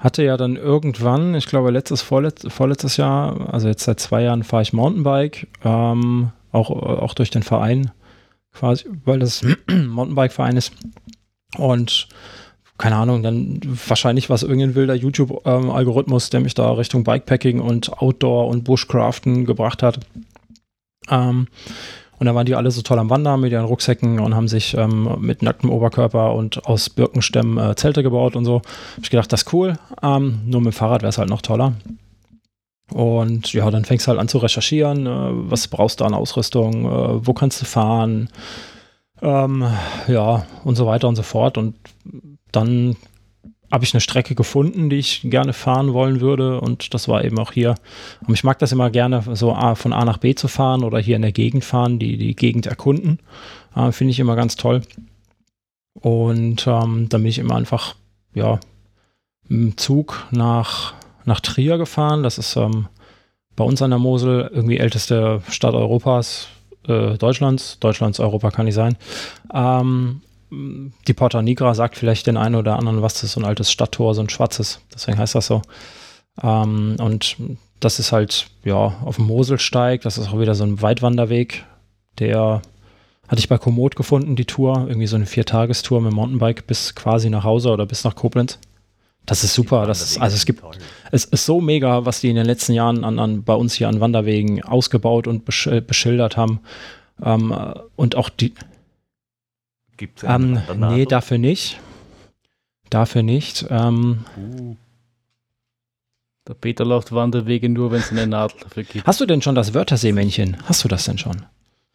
[0.06, 4.44] hatte ja dann irgendwann, ich glaube letztes, vorletz, vorletztes Jahr, also jetzt seit zwei Jahren
[4.44, 7.92] fahre ich Mountainbike, ähm, auch, auch durch den Verein
[8.54, 10.74] quasi, weil das Mountainbike-Verein ist.
[11.58, 12.08] Und
[12.78, 17.92] keine Ahnung, dann wahrscheinlich war es irgendein wilder YouTube-Algorithmus, der mich da Richtung Bikepacking und
[17.94, 20.00] Outdoor und Bushcraften gebracht hat.
[21.10, 21.48] Ähm,
[22.18, 24.76] und da waren die alle so toll am Wandern mit ihren Rucksäcken und haben sich
[24.76, 28.62] ähm, mit nacktem Oberkörper und aus Birkenstämmen äh, Zelte gebaut und so.
[28.96, 29.78] Hab ich gedacht, das ist cool.
[30.02, 31.74] Ähm, nur mit dem Fahrrad wäre es halt noch toller.
[32.94, 35.08] Und ja, dann fängst du halt an zu recherchieren.
[35.08, 36.86] Äh, was brauchst du an Ausrüstung?
[36.86, 38.30] Äh, wo kannst du fahren?
[39.22, 39.66] Ähm,
[40.08, 41.58] ja, und so weiter und so fort.
[41.58, 41.76] Und
[42.52, 42.96] dann
[43.76, 46.62] habe ich eine Strecke gefunden, die ich gerne fahren wollen würde.
[46.62, 47.76] Und das war eben auch hier.
[48.26, 51.18] Und ich mag das immer gerne, so von A nach B zu fahren oder hier
[51.18, 53.20] in der Gegend fahren, die, die Gegend erkunden.
[53.76, 54.82] Äh, Finde ich immer ganz toll.
[55.94, 57.96] Und ähm, dann bin ich immer einfach,
[58.34, 58.62] ja,
[59.50, 60.94] im Zug nach,
[61.26, 62.24] nach Trier gefahren.
[62.24, 62.88] Das ist ähm,
[63.58, 66.48] bei uns an der Mosel irgendwie älteste Stadt Europas,
[66.88, 67.78] äh, Deutschlands.
[67.80, 68.96] Deutschlands, Europa kann nicht sein.
[69.54, 70.22] Ähm,
[71.08, 73.72] die Porta Nigra sagt vielleicht den einen oder anderen, was das ist, so ein altes
[73.72, 74.82] Stadttor, so ein schwarzes.
[74.94, 75.62] Deswegen heißt das so.
[76.42, 77.38] Ähm, und
[77.80, 80.02] das ist halt, ja, auf dem Moselsteig.
[80.02, 81.66] Das ist auch wieder so ein Weitwanderweg.
[82.20, 82.62] Der
[83.28, 84.86] hatte ich bei Komoot gefunden, die Tour.
[84.88, 88.60] Irgendwie so eine Viertagestour mit dem Mountainbike bis quasi nach Hause oder bis nach Koblenz.
[89.26, 89.88] Das ist super.
[89.88, 90.64] Das ist, also es gibt,
[91.12, 93.90] es ist so mega, was die in den letzten Jahren an, an bei uns hier
[93.90, 96.60] an Wanderwegen ausgebaut und besch beschildert haben.
[97.24, 97.56] Ähm,
[97.96, 98.54] und auch die,
[99.98, 101.80] Gibt es ähm, Nee, dafür nicht.
[102.90, 103.66] Dafür nicht.
[103.70, 104.76] Ähm, uh.
[106.48, 109.08] Der Peter läuft Wanderwege nur, wenn es eine Nadel dafür gibt.
[109.08, 110.58] Hast du denn schon das Wörthersee-Männchen?
[110.66, 111.46] Hast du das denn schon?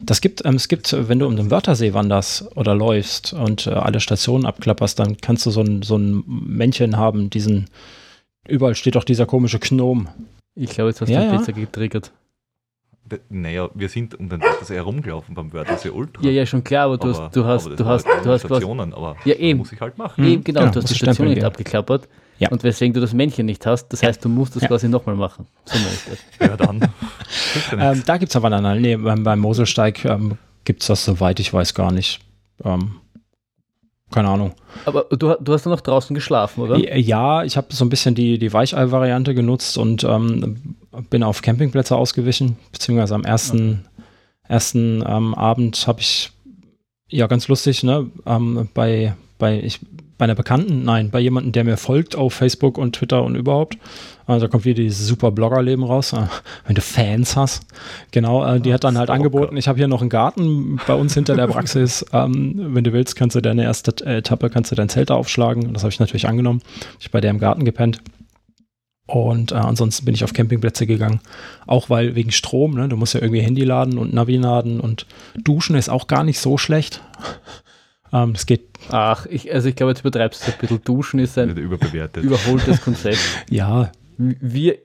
[0.01, 3.70] Das gibt, ähm, es gibt, wenn du um den Wörthersee wanderst oder läufst und äh,
[3.70, 7.66] alle Stationen abklapperst, dann kannst du so ein, so ein Männchen haben, diesen,
[8.48, 10.09] überall steht doch dieser komische Gnom.
[10.55, 11.38] Ich glaube, jetzt hast du ja, den ja.
[11.38, 12.11] Pizza getriggert.
[13.28, 16.22] Naja, wir sind um den Wörthersee herumgelaufen beim Wörthersee Ultra.
[16.24, 18.94] Ja, ja, schon klar, aber du aber, hast, du hast, du hast, du hast Stationen,
[18.94, 19.58] aber ja, eben.
[19.58, 20.24] muss ich halt machen.
[20.24, 22.08] Eben, genau, genau du hast die Station nicht abgeklappert.
[22.38, 22.48] Ja.
[22.48, 24.68] Und weswegen du das Männchen nicht hast, das heißt, du musst das ja.
[24.68, 25.46] quasi nochmal machen.
[25.66, 25.76] So
[26.40, 26.80] ja, dann.
[27.78, 31.38] ähm, da gibt es aber dann, nee, beim, beim Moselsteig ähm, gibt es das, soweit
[31.38, 32.20] ich weiß, gar nicht.
[32.64, 32.99] Ähm,
[34.12, 34.52] keine Ahnung.
[34.84, 36.76] Aber du, du hast dann noch draußen geschlafen, oder?
[36.76, 40.76] Ja, ich habe so ein bisschen die, die Weichei-Variante genutzt und ähm,
[41.11, 44.04] bin auf Campingplätze ausgewichen, beziehungsweise am ersten, okay.
[44.48, 46.32] ersten ähm, Abend habe ich,
[47.08, 49.80] ja, ganz lustig, ne, ähm, bei, bei, ich,
[50.20, 53.78] bei einer Bekannten, nein, bei jemandem, der mir folgt auf Facebook und Twitter und überhaupt.
[54.26, 56.26] Also da kommt wieder dieses super Bloggerleben raus, äh,
[56.66, 57.62] wenn du Fans hast.
[58.10, 61.14] Genau, äh, die hat dann halt angeboten, ich habe hier noch einen Garten bei uns
[61.14, 62.04] hinter der Praxis.
[62.12, 65.66] Ähm, wenn du willst, kannst du deine erste Etappe, kannst du dein Zelt da aufschlagen.
[65.66, 66.60] Und das habe ich natürlich angenommen.
[66.98, 68.00] Ich bei der im Garten gepennt.
[69.06, 71.20] Und äh, ansonsten bin ich auf Campingplätze gegangen.
[71.66, 72.88] Auch weil wegen Strom, ne?
[72.88, 75.06] du musst ja irgendwie Handy laden und Navi laden und
[75.36, 77.00] duschen ist auch gar nicht so schlecht.
[78.12, 78.62] Ähm, es geht.
[78.90, 80.84] Ach, ich, also ich glaube, jetzt übertreibst du ein bisschen.
[80.84, 82.24] Duschen ist ein überbewertet.
[82.24, 83.18] überholtes Konzept.
[83.48, 83.90] ja.
[84.18, 84.78] Wir,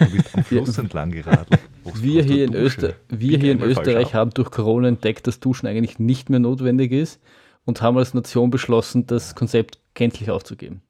[0.00, 1.60] du bist am Fluss entlang geradelt.
[1.94, 6.00] Wir hier in, Öster wir hier in Österreich haben durch Corona entdeckt, dass Duschen eigentlich
[6.00, 7.20] nicht mehr notwendig ist
[7.64, 10.82] und haben als Nation beschlossen, das Konzept kenntlich aufzugeben.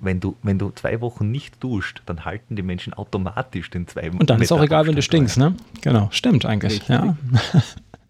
[0.00, 4.08] wenn du, wenn du zwei Wochen nicht duscht, dann halten die Menschen automatisch den zwei
[4.08, 4.18] Wochen.
[4.18, 5.56] Und dann ist auch egal, wenn du stinkst, ne?
[5.80, 6.72] Genau, stimmt eigentlich.
[6.72, 6.88] Richtig.
[6.88, 7.16] Ja.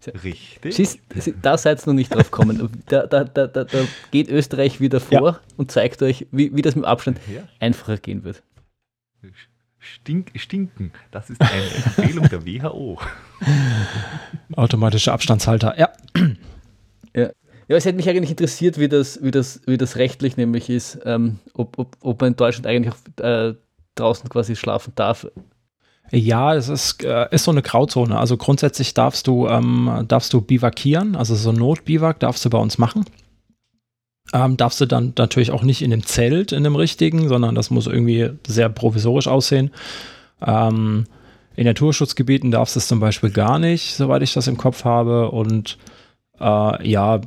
[0.07, 0.75] Richtig.
[0.75, 0.99] Siehst,
[1.41, 2.69] da seid ihr noch nicht drauf gekommen.
[2.87, 3.65] Da, da, da, da,
[4.11, 5.39] geht Österreich wieder vor ja.
[5.57, 7.41] und zeigt euch, wie, wie das mit Abstand ja.
[7.59, 8.43] einfacher gehen wird.
[9.79, 12.99] Stink, stinken, das ist eine Empfehlung der WHO.
[14.55, 15.89] Automatische Abstandshalter, ja.
[17.15, 17.29] Ja,
[17.67, 20.99] ja, es hätte mich eigentlich interessiert, wie das, wie das, wie das rechtlich nämlich ist,
[21.05, 23.53] ähm, ob, ob, ob man in Deutschland eigentlich äh,
[23.95, 25.27] draußen quasi schlafen darf.
[26.15, 28.19] Ja, es ist, äh, ist so eine Grauzone.
[28.19, 32.77] Also grundsätzlich darfst du, ähm, darfst du bivakieren, also so Notbiwak darfst du bei uns
[32.77, 33.05] machen.
[34.31, 37.71] Ähm, darfst du dann natürlich auch nicht in dem Zelt, in dem richtigen, sondern das
[37.71, 39.71] muss irgendwie sehr provisorisch aussehen.
[40.45, 41.05] Ähm,
[41.55, 45.31] in Naturschutzgebieten darfst du es zum Beispiel gar nicht, soweit ich das im Kopf habe.
[45.31, 45.79] Und
[46.39, 47.21] äh, ja,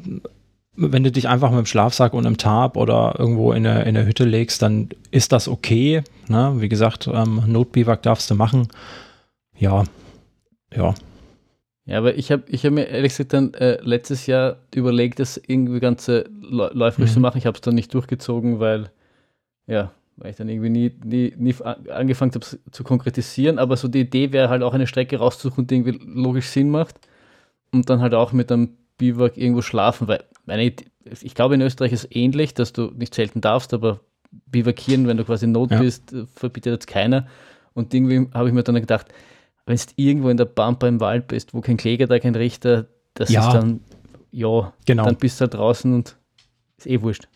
[0.76, 3.94] wenn du dich einfach mit dem Schlafsack und einem Tarp oder irgendwo in der, in
[3.94, 6.02] der Hütte legst, dann ist das okay.
[6.28, 6.54] Ne?
[6.58, 8.68] Wie gesagt, ähm, Notbiwak darfst du machen.
[9.58, 9.84] Ja,
[10.74, 10.94] ja.
[11.86, 15.40] Ja, aber ich habe ich hab mir ehrlich gesagt dann äh, letztes Jahr überlegt, das
[15.46, 17.14] irgendwie ganze läuferisch mhm.
[17.14, 17.38] zu machen.
[17.38, 18.90] Ich habe es dann nicht durchgezogen, weil,
[19.68, 21.54] ja, weil ich dann irgendwie nie, nie, nie
[21.90, 23.60] angefangen habe zu konkretisieren.
[23.60, 26.98] Aber so die Idee wäre halt auch eine Strecke rauszusuchen, die irgendwie logisch Sinn macht.
[27.72, 30.72] Und dann halt auch mit einem Biwak irgendwo schlafen, weil meine,
[31.20, 34.00] ich glaube in Österreich ist es ähnlich, dass du nicht selten darfst, aber
[34.46, 35.80] bivakieren, wenn du quasi Not ja.
[35.80, 37.26] bist, verbietet jetzt keiner.
[37.74, 39.08] Und irgendwie habe ich mir dann gedacht,
[39.66, 42.86] wenn du irgendwo in der Pampa im Wald bist, wo kein Kläger da, kein Richter,
[43.14, 43.46] das ja.
[43.46, 43.80] ist dann,
[44.30, 45.04] ja, genau.
[45.04, 46.16] dann bist du da draußen und
[46.78, 47.28] ist eh wurscht.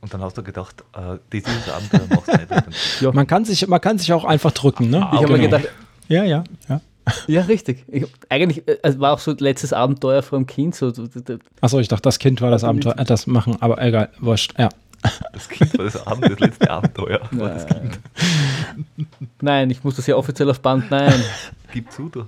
[0.00, 3.00] Und dann hast du gedacht, äh, dieses Abenteuer machst du nicht.
[3.00, 3.12] ja.
[3.12, 4.98] man, kann sich, man kann sich auch einfach drücken, ne?
[4.98, 5.56] Ich habe mir genau.
[5.56, 5.68] gedacht,
[6.08, 6.80] ja, ja, ja.
[7.26, 7.84] Ja, richtig.
[7.88, 10.74] Ich, eigentlich es war auch so letztes Abenteuer vom Kind.
[10.74, 10.92] So,
[11.60, 14.68] Achso, ich dachte, das Kind war das Abenteuer, äh, das machen, aber egal, wurscht, ja.
[15.32, 17.20] Das Kind war das, Abend, das letzte Abenteuer.
[17.32, 18.00] War das kind.
[19.42, 21.22] Nein, ich muss das ja offiziell auf Band, nein.
[21.74, 22.24] Gib zu, du.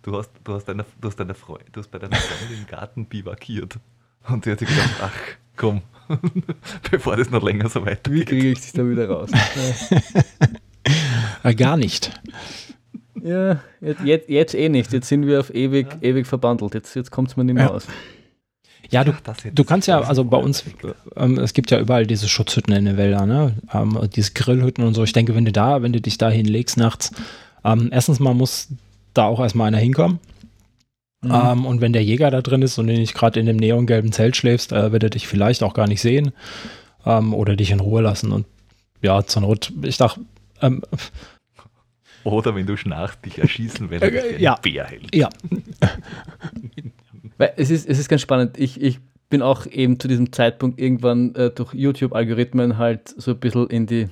[0.00, 2.66] Du hast, du hast, deine, du hast, deine Freundin, du hast bei deiner Freundin im
[2.66, 3.78] Garten bivakiert.
[4.26, 5.12] Und sie hat sich gedacht, ach
[5.56, 5.82] komm,
[6.90, 8.20] bevor das noch länger so weitergeht.
[8.20, 9.30] Wie kriege ich dich da wieder raus?
[11.42, 12.18] äh, gar nicht.
[13.22, 14.92] Ja, jetzt, jetzt, eh nicht.
[14.92, 16.08] Jetzt sind wir auf ewig, ja.
[16.08, 16.74] ewig verbandelt.
[16.74, 17.70] Jetzt, jetzt kommt es mir nicht mehr ja.
[17.70, 17.86] aus.
[18.90, 19.12] Ja, du,
[19.52, 20.64] du kannst ja, also bei uns,
[21.16, 23.54] ähm, es gibt ja überall diese Schutzhütten in den Wäldern, ne?
[23.72, 25.04] Ähm, diese Grillhütten und so.
[25.04, 27.12] Ich denke, wenn du da, wenn du dich da hinlegst nachts,
[27.64, 28.68] ähm, erstens mal muss
[29.14, 30.18] da auch erstmal einer hinkommen.
[31.22, 31.32] Mhm.
[31.32, 34.10] Ähm, und wenn der Jäger da drin ist und du nicht gerade in dem neongelben
[34.12, 36.32] Zelt schläfst, äh, wird er dich vielleicht auch gar nicht sehen
[37.06, 38.32] ähm, oder dich in Ruhe lassen.
[38.32, 38.46] Und
[39.02, 40.20] ja, zur Not, ich dachte,
[40.62, 40.82] ähm,
[42.24, 44.56] oder wenn du schnarchst, dich erschießen, weil er dich äh, ja.
[44.56, 45.14] Bär hält.
[45.14, 45.28] Ja.
[47.38, 48.58] Weil es ist, es ist ganz spannend.
[48.58, 48.98] Ich, ich
[49.30, 53.86] bin auch eben zu diesem Zeitpunkt irgendwann äh, durch YouTube-Algorithmen halt so ein bisschen in
[53.86, 54.08] die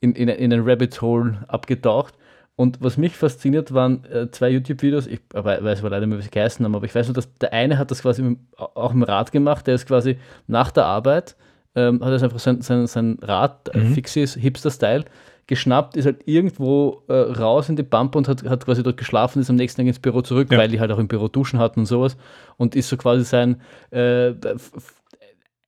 [0.00, 2.14] in, in, in ein Rabbit Hole abgetaucht.
[2.56, 6.22] Und was mich fasziniert, waren äh, zwei YouTube-Videos, ich weiß aber leider nicht mehr, wie
[6.22, 8.92] sie geheißen haben, aber ich weiß nur, dass der eine hat das quasi mit, auch
[8.92, 10.18] im Rad gemacht, der ist quasi
[10.48, 11.36] nach der Arbeit,
[11.76, 13.94] ähm, hat er einfach sein, sein, sein Rad, äh, mhm.
[13.94, 15.04] Fixis, Hipster-Style,
[15.48, 19.40] geschnappt, ist halt irgendwo äh, raus in die Pampa und hat, hat quasi dort geschlafen,
[19.40, 20.58] ist am nächsten Tag ins Büro zurück, ja.
[20.58, 22.16] weil die halt auch im Büro duschen hatten und sowas.
[22.56, 24.34] Und ist so quasi sein äh,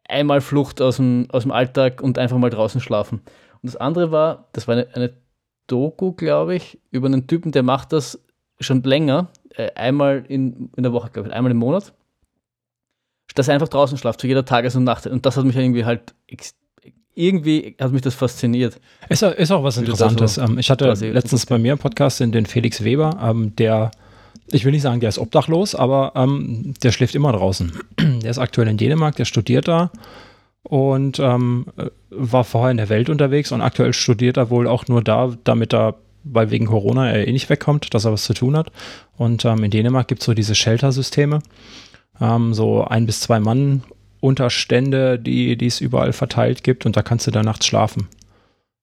[0.06, 3.22] einmal Flucht aus dem, aus dem Alltag und einfach mal draußen schlafen.
[3.62, 5.14] Und das andere war, das war eine, eine
[5.66, 8.22] Doku, glaube ich, über einen Typen, der macht das
[8.60, 11.94] schon länger, äh, einmal in, in der Woche, glaube ich, einmal im Monat,
[13.34, 15.12] dass er einfach draußen schlaft, zu jeder Tages- und Nachtzeit.
[15.12, 16.14] Und das hat mich irgendwie halt
[17.14, 18.80] irgendwie hat mich das fasziniert.
[19.08, 20.34] Ist, ist auch was Interessantes.
[20.34, 23.90] So ähm, ich hatte letztens bei mir im Podcast den Felix Weber, ähm, der,
[24.50, 27.72] ich will nicht sagen, der ist obdachlos, aber ähm, der schläft immer draußen.
[27.98, 29.90] der ist aktuell in Dänemark, der studiert da
[30.62, 31.66] und ähm,
[32.10, 35.74] war vorher in der Welt unterwegs und aktuell studiert er wohl auch nur da, damit
[35.74, 38.70] er, weil wegen Corona er eh nicht wegkommt, dass er was zu tun hat.
[39.16, 41.40] Und ähm, in Dänemark gibt es so diese Shelter-Systeme,
[42.20, 43.82] ähm, so ein bis zwei Mann
[44.20, 48.08] Unterstände, die, die es überall verteilt gibt und da kannst du da nachts schlafen.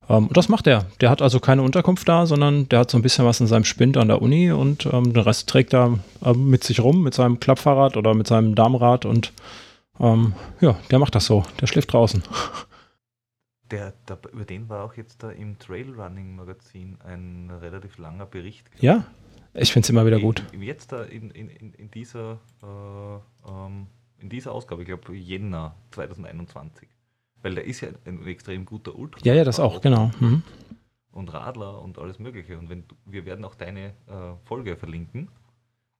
[0.09, 0.85] Ähm, und das macht er.
[1.01, 3.65] Der hat also keine Unterkunft da, sondern der hat so ein bisschen was in seinem
[3.65, 7.13] Spind an der Uni und ähm, den Rest trägt er äh, mit sich rum, mit
[7.13, 9.33] seinem Klappfahrrad oder mit seinem Darmrad und
[9.99, 11.43] ähm, ja, der macht das so.
[11.59, 12.23] Der schläft draußen.
[13.71, 18.65] Der, der, über den war auch jetzt da im Trailrunning-Magazin ein relativ langer Bericht.
[18.79, 19.05] Ja,
[19.53, 20.43] ich finde es immer wieder gut.
[20.57, 23.87] Jetzt da in, in, in dieser äh, ähm,
[24.19, 26.87] in dieser Ausgabe, ich glaube Jänner 2021.
[27.41, 29.21] Weil der ist ja ein extrem guter Ultra.
[29.23, 30.11] Ja, ja, das auch, genau.
[30.19, 30.43] Mhm.
[31.11, 32.57] Und Radler und alles Mögliche.
[32.57, 35.29] Und wenn du, wir werden auch deine äh, Folge verlinken.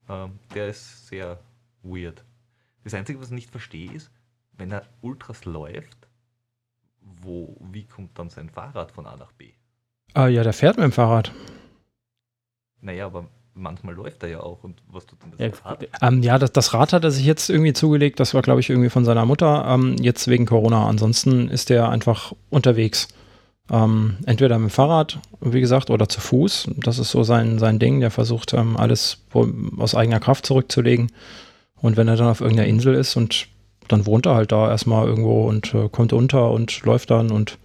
[0.09, 1.39] Ähm, der ist sehr
[1.83, 2.23] weird.
[2.83, 4.11] Das Einzige, was ich nicht verstehe, ist,
[4.53, 6.07] wenn er Ultras läuft,
[7.01, 9.51] wo, wie kommt dann sein Fahrrad von A nach B?
[10.13, 11.31] Ah ja, der fährt mit dem Fahrrad.
[12.81, 14.63] Naja, aber manchmal läuft er ja auch.
[14.63, 15.87] Und was tut denn das ja, Rad?
[16.01, 18.19] Ähm, ja, das, das, Rad hat er sich jetzt irgendwie zugelegt.
[18.19, 19.65] Das war, glaube ich, irgendwie von seiner Mutter.
[19.67, 20.87] Ähm, jetzt wegen Corona.
[20.87, 23.07] Ansonsten ist er einfach unterwegs.
[23.69, 26.69] Ähm, entweder mit dem Fahrrad, wie gesagt, oder zu Fuß.
[26.77, 27.99] Das ist so sein, sein Ding.
[27.99, 29.19] Der versucht, ähm, alles
[29.77, 31.11] aus eigener Kraft zurückzulegen.
[31.75, 33.47] Und wenn er dann auf irgendeiner Insel ist und
[33.87, 37.57] dann wohnt er halt da erstmal irgendwo und äh, kommt unter und läuft dann und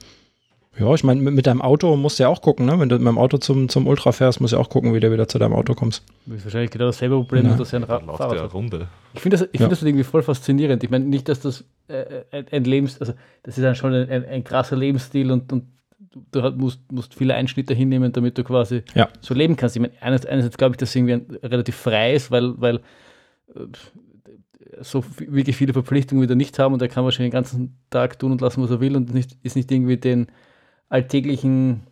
[0.78, 2.80] ja, ich meine, mit, mit, deinem Auto musst du ja auch gucken, ne?
[2.80, 5.00] Wenn du mit deinem Auto zum, zum Ultra fährst, musst du ja auch gucken, wie
[5.00, 6.02] du wieder zu deinem Auto kommst.
[6.24, 7.56] Das ist wahrscheinlich genau dasselbe Problem, ja.
[7.56, 8.88] dass er ein Rad Fahrrad Runde.
[9.12, 9.66] Ich finde das, ich ja.
[9.66, 10.82] find das irgendwie voll faszinierend.
[10.82, 13.12] Ich meine, nicht, dass das äh, ein, ein Lebens, also
[13.42, 15.64] das ist dann schon ein, ein, ein krasser Lebensstil und, und
[16.30, 19.08] du musst, musst viele Einschnitte hinnehmen, damit du quasi ja.
[19.20, 19.76] so leben kannst.
[19.76, 22.76] Ich meine, einerseits, einerseits glaube ich, dass es irgendwie ein, relativ frei ist, weil, weil
[23.54, 23.66] äh,
[24.80, 28.32] so wirklich viele Verpflichtungen wieder nicht haben und er kann wahrscheinlich den ganzen Tag tun
[28.32, 30.28] und lassen, was er will und nicht, ist nicht irgendwie den
[30.92, 31.86] alltäglichen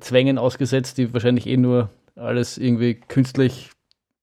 [0.00, 3.70] Zwängen ausgesetzt, die wahrscheinlich eh nur alles irgendwie künstlich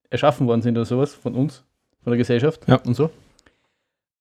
[0.09, 1.63] erschaffen worden sind oder sowas von uns,
[2.03, 2.75] von der Gesellschaft ja.
[2.75, 3.09] und so.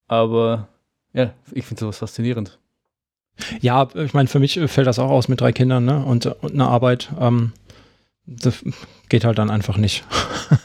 [0.07, 0.69] Aber
[1.13, 2.59] ja, ich finde sowas faszinierend.
[3.61, 6.05] Ja, ich meine, für mich fällt das auch aus mit drei Kindern ne?
[6.05, 7.11] und, und einer Arbeit.
[7.19, 7.53] Ähm,
[8.27, 8.65] das
[9.09, 10.05] geht halt dann einfach nicht.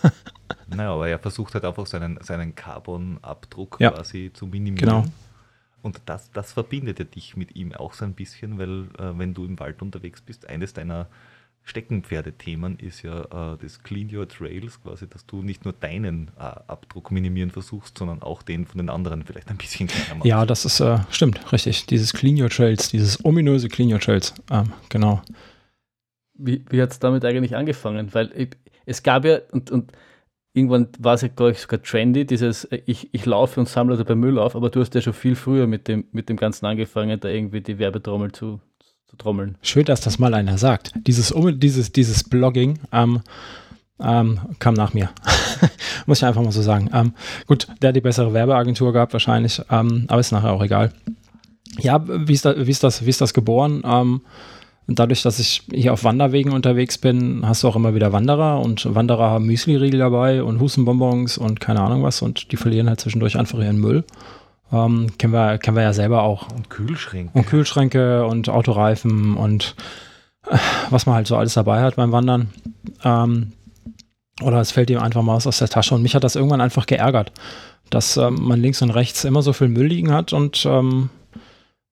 [0.67, 3.89] naja, aber er versucht halt einfach seinen, seinen Carbon-Abdruck ja.
[3.89, 4.75] quasi zu minimieren.
[4.75, 5.05] Genau.
[5.81, 9.33] Und das, das verbindet ja dich mit ihm auch so ein bisschen, weil äh, wenn
[9.33, 11.07] du im Wald unterwegs bist, eines deiner
[11.63, 16.41] Steckenpferde-Themen ist ja äh, das Clean Your Trails, quasi, dass du nicht nur deinen äh,
[16.41, 20.25] Abdruck minimieren versuchst, sondern auch den von den anderen vielleicht ein bisschen kleiner machst.
[20.25, 21.85] Ja, das ist, äh, stimmt, richtig.
[21.85, 25.21] Dieses Clean Your Trails, dieses ominöse Clean Your Trails, ähm, genau.
[26.33, 28.13] Wie, wie hat es damit eigentlich angefangen?
[28.13, 28.49] Weil ich,
[28.85, 29.91] es gab ja, und, und
[30.59, 34.15] irgendwann war es ja, glaube ich, sogar trendy, dieses ich, ich laufe und sammle dabei
[34.15, 37.19] Müll auf, aber du hast ja schon viel früher mit dem, mit dem Ganzen angefangen,
[37.19, 38.59] da irgendwie die Werbetrommel zu,
[39.07, 39.57] zu trommeln.
[39.61, 40.93] Schön, dass das mal einer sagt.
[41.07, 43.21] Dieses, dieses, dieses Blogging, ähm,
[44.01, 45.09] Ähm, kam nach mir.
[46.05, 46.89] Muss ich einfach mal so sagen.
[46.93, 47.11] Ähm,
[47.47, 50.93] gut, der hat die bessere Werbeagentur gehabt wahrscheinlich, ähm, aber ist nachher auch egal.
[51.81, 53.83] Ja, wie ist, da, wie ist, das, wie ist das geboren?
[53.83, 54.21] Ähm,
[54.97, 58.93] dadurch, dass ich hier auf Wanderwegen unterwegs bin, hast du auch immer wieder Wanderer und
[58.95, 63.37] Wanderer haben Müsli-Riegel dabei und Hustenbonbons und keine Ahnung was und die verlieren halt zwischendurch
[63.37, 64.03] einfach ihren Müll.
[64.71, 66.47] Ähm, kennen, wir, kennen wir ja selber auch.
[66.51, 67.37] Und Kühlschränke.
[67.37, 69.75] Und Kühlschränke und Autoreifen und
[70.47, 70.57] äh,
[70.89, 72.49] was man halt so alles dabei hat beim Wandern.
[73.03, 73.53] Ähm,
[74.41, 75.95] oder es fällt ihm einfach mal aus der Tasche.
[75.95, 77.31] Und mich hat das irgendwann einfach geärgert,
[77.89, 80.33] dass ähm, man links und rechts immer so viel Müll liegen hat.
[80.33, 81.09] Und ähm,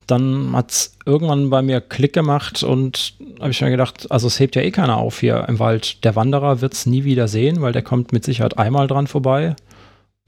[0.08, 4.40] dann hat es irgendwann bei mir Klick gemacht und habe ich mir gedacht, also es
[4.40, 6.04] hebt ja eh keiner auf hier im Wald.
[6.04, 9.56] Der Wanderer wird es nie wieder sehen, weil der kommt mit Sicherheit einmal dran vorbei.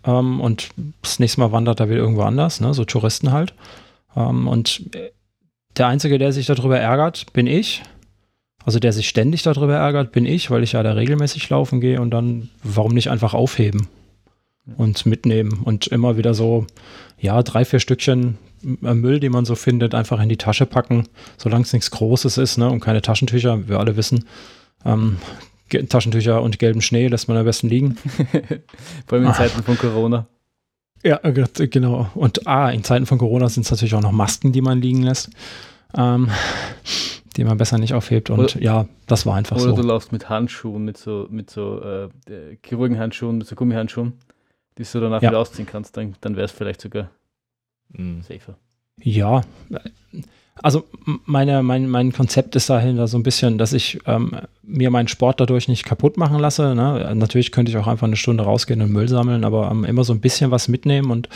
[0.04, 0.70] Ähm, und
[1.02, 2.74] das nächste Mal wandert er wieder irgendwo anders, ne?
[2.74, 3.54] so Touristen halt.
[4.16, 4.84] Ähm, und
[5.78, 7.82] der Einzige, der sich darüber ärgert, bin ich.
[8.66, 12.02] Also der sich ständig darüber ärgert, bin ich, weil ich ja da regelmäßig laufen gehe
[12.02, 13.88] und dann, warum nicht einfach aufheben
[14.78, 16.68] und mitnehmen und immer wieder so,
[17.18, 21.08] ja, drei, vier Stückchen Müll, den man so findet, einfach in die Tasche packen,
[21.38, 24.26] solange es nichts Großes ist ne, und keine Taschentücher, wir alle wissen.
[24.86, 25.18] Ähm,
[25.90, 27.96] Taschentücher und gelben Schnee lässt man am besten liegen.
[29.08, 30.28] Vor allem in Zeiten von Corona.
[31.04, 32.10] Ja, genau.
[32.16, 35.04] Und ah, in Zeiten von Corona sind es natürlich auch noch Masken, die man liegen
[35.04, 35.30] lässt.
[35.96, 36.30] Ähm,
[37.38, 38.30] die man besser nicht aufhebt.
[38.30, 39.74] Und oder, ja, das war einfach oder so.
[39.74, 42.10] Oder du laufst mit Handschuhen, mit so, mit so äh,
[42.66, 44.14] Chirurgenhandschuhen, mit so Gummihandschuhen,
[44.78, 45.30] die du danach ja.
[45.30, 47.12] wieder ausziehen kannst, dann, dann wäre es vielleicht sogar
[47.90, 48.22] mhm.
[48.22, 48.56] safer.
[49.02, 49.42] Ja,
[50.62, 50.84] also
[51.26, 54.32] meine, mein, mein Konzept ist dahinter so ein bisschen, dass ich ähm,
[54.62, 56.76] mir meinen Sport dadurch nicht kaputt machen lasse.
[56.76, 57.12] Ne?
[57.16, 60.14] Natürlich könnte ich auch einfach eine Stunde rausgehen und Müll sammeln, aber ähm, immer so
[60.14, 61.30] ein bisschen was mitnehmen und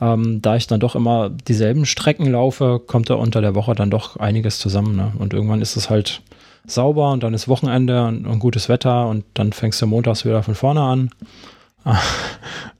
[0.00, 3.90] ähm, da ich dann doch immer dieselben Strecken laufe, kommt da unter der Woche dann
[3.90, 4.94] doch einiges zusammen.
[4.94, 5.12] Ne?
[5.18, 6.20] Und irgendwann ist es halt
[6.66, 10.42] sauber und dann ist Wochenende und, und gutes Wetter und dann fängst du montags wieder
[10.42, 11.10] von vorne an.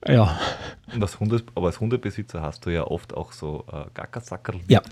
[0.07, 0.39] Ja.
[0.93, 4.61] Und als Hundes, aber als Hundebesitzer hast du ja oft auch so äh, Gackersackerl.
[4.69, 4.83] Ja,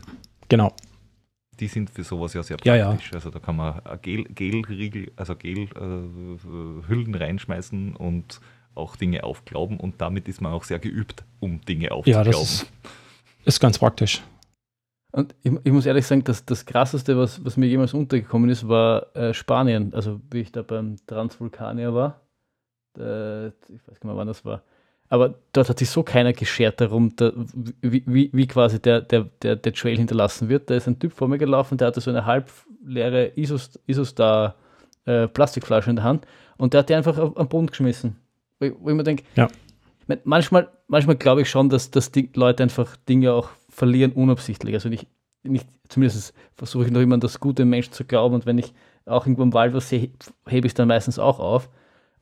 [0.48, 0.72] genau.
[1.60, 2.66] Die sind für sowas ja sehr praktisch.
[2.66, 3.14] Ja, ja.
[3.14, 8.40] Also da kann man Gel, Gelriegel, also Gelhüllen äh, reinschmeißen und
[8.74, 12.32] auch Dinge aufglauben und damit ist man auch sehr geübt, um Dinge aufzuglauben.
[12.32, 12.72] Ja, das ist,
[13.44, 14.22] ist ganz praktisch.
[15.12, 18.66] Und ich, ich, muss ehrlich sagen, dass das Krasseste, was, was mir jemals untergekommen ist,
[18.66, 19.94] war äh, Spanien.
[19.94, 22.23] Also wie ich da beim Transvulkanier war.
[22.98, 23.52] Äh, ich
[23.86, 24.62] weiß gar nicht mehr, wann das war.
[25.08, 27.32] Aber dort hat sich so keiner geschert darum, da,
[27.82, 30.70] wie, wie, wie, quasi der, der, der, der Trail hinterlassen wird.
[30.70, 34.56] Da ist ein Typ vor mir gelaufen, der hatte so eine halbleere Isostar
[35.04, 36.26] äh, Plastikflasche in der Hand
[36.56, 38.16] und der hat die einfach auf, am Boden geschmissen
[38.60, 39.48] wo ich mir denke, ja.
[40.24, 44.74] manchmal, manchmal glaube ich schon, dass, dass die Leute einfach Dinge auch verlieren unabsichtlich.
[44.74, 45.06] Also nicht,
[45.42, 48.72] nicht zumindest versuche ich noch immer an das gute Menschen zu glauben und wenn ich
[49.06, 50.10] auch irgendwo im Wald was sehe,
[50.46, 51.68] hebe ich es dann meistens auch auf.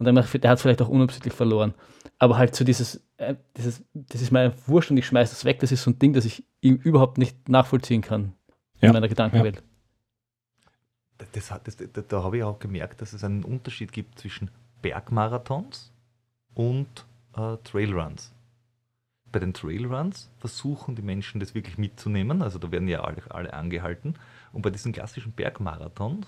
[0.02, 1.74] Und dann der hat es vielleicht auch unabsichtlich verloren.
[2.18, 5.60] Aber halt so dieses, äh, dieses, das ist mir Wurscht und ich schmeiße das weg,
[5.60, 8.32] das ist so ein Ding, das ich ihm überhaupt nicht nachvollziehen kann
[8.80, 8.88] ja.
[8.88, 9.62] in meiner Gedankenwelt.
[11.18, 11.26] Ja.
[11.30, 14.50] Das, das, das, da habe ich auch gemerkt, dass es einen Unterschied gibt zwischen
[14.82, 15.92] Bergmarathons
[16.54, 16.88] und
[17.36, 18.32] äh, Trailruns.
[19.30, 23.52] Bei den Trailruns versuchen die Menschen das wirklich mitzunehmen, also da werden ja alle, alle
[23.52, 24.16] angehalten.
[24.52, 26.26] Und bei diesen klassischen Bergmarathons,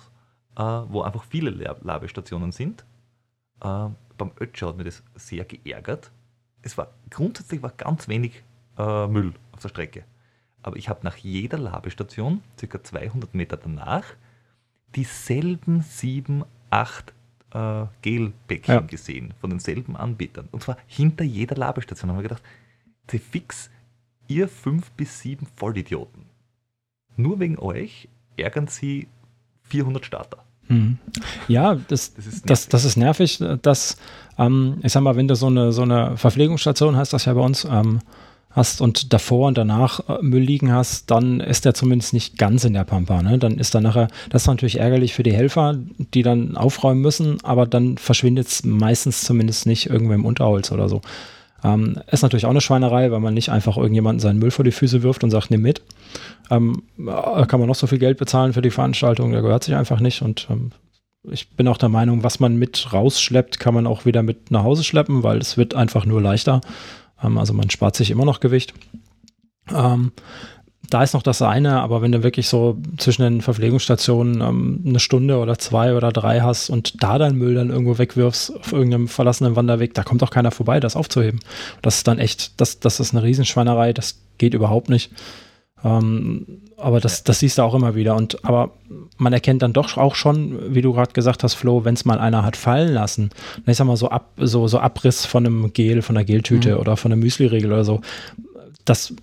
[0.56, 2.84] äh, wo einfach viele Labestationen sind,
[3.60, 6.10] äh, beim Ötscher hat mir das sehr geärgert.
[6.62, 8.42] Es war grundsätzlich war ganz wenig
[8.78, 10.04] äh, Müll auf der Strecke.
[10.62, 14.04] Aber ich habe nach jeder Labestation, circa 200 Meter danach,
[14.94, 17.12] dieselben sieben, acht
[17.52, 18.80] äh, Gelpäckchen ja.
[18.80, 20.48] gesehen von denselben Anbietern.
[20.52, 22.08] Und zwar hinter jeder Labestation.
[22.08, 22.42] Da haben wir gedacht,
[23.06, 23.70] fix,
[24.26, 26.24] ihr fünf bis sieben Vollidioten.
[27.16, 29.08] Nur wegen euch ärgern sie
[29.62, 30.44] 400 Starter.
[30.68, 30.98] Mhm.
[31.48, 33.96] Ja, das, das, ist das, das, ist nervig, dass,
[34.38, 37.40] ähm, ich sag mal, wenn du so eine, so eine Verpflegungsstation hast, das ja bei
[37.40, 38.00] uns, ähm,
[38.54, 42.64] hast und davor und danach äh, Müll liegen hast, dann ist der zumindest nicht ganz
[42.64, 43.22] in der Pampa.
[43.22, 43.38] Ne?
[43.38, 47.38] Dann ist dann nachher, das ist natürlich ärgerlich für die Helfer, die dann aufräumen müssen,
[47.42, 51.00] aber dann verschwindet es meistens zumindest nicht irgendwo im Unterholz oder so.
[51.64, 54.70] Ähm, ist natürlich auch eine Schweinerei, weil man nicht einfach irgendjemanden seinen Müll vor die
[54.70, 55.82] Füße wirft und sagt, nimm mit.
[56.50, 60.00] Ähm, kann man noch so viel Geld bezahlen für die Veranstaltung, der gehört sich einfach
[60.00, 60.72] nicht und ähm,
[61.30, 64.62] ich bin auch der Meinung, was man mit rausschleppt, kann man auch wieder mit nach
[64.62, 66.60] Hause schleppen, weil es wird einfach nur leichter.
[67.22, 68.74] Ähm, also man spart sich immer noch Gewicht.
[69.74, 70.12] Ähm,
[70.90, 75.00] da ist noch das eine, aber wenn du wirklich so zwischen den Verpflegungsstationen ähm, eine
[75.00, 79.08] Stunde oder zwei oder drei hast und da deinen Müll dann irgendwo wegwirfst auf irgendeinem
[79.08, 81.40] verlassenen Wanderweg, da kommt auch keiner vorbei, das aufzuheben.
[81.82, 85.12] Das ist dann echt, das, das ist eine Riesenschweinerei, das geht überhaupt nicht.
[85.84, 88.16] Ähm, aber das, das siehst du auch immer wieder.
[88.16, 88.70] Und aber
[89.16, 92.18] man erkennt dann doch auch schon, wie du gerade gesagt hast, Flo, wenn es mal
[92.18, 93.30] einer hat fallen lassen,
[93.66, 96.80] ich sag mal so, ab, so, so Abriss von einem Gel, von einer Geltüte mhm.
[96.80, 98.00] oder von einer Müsli-Regel oder so,
[98.84, 99.14] das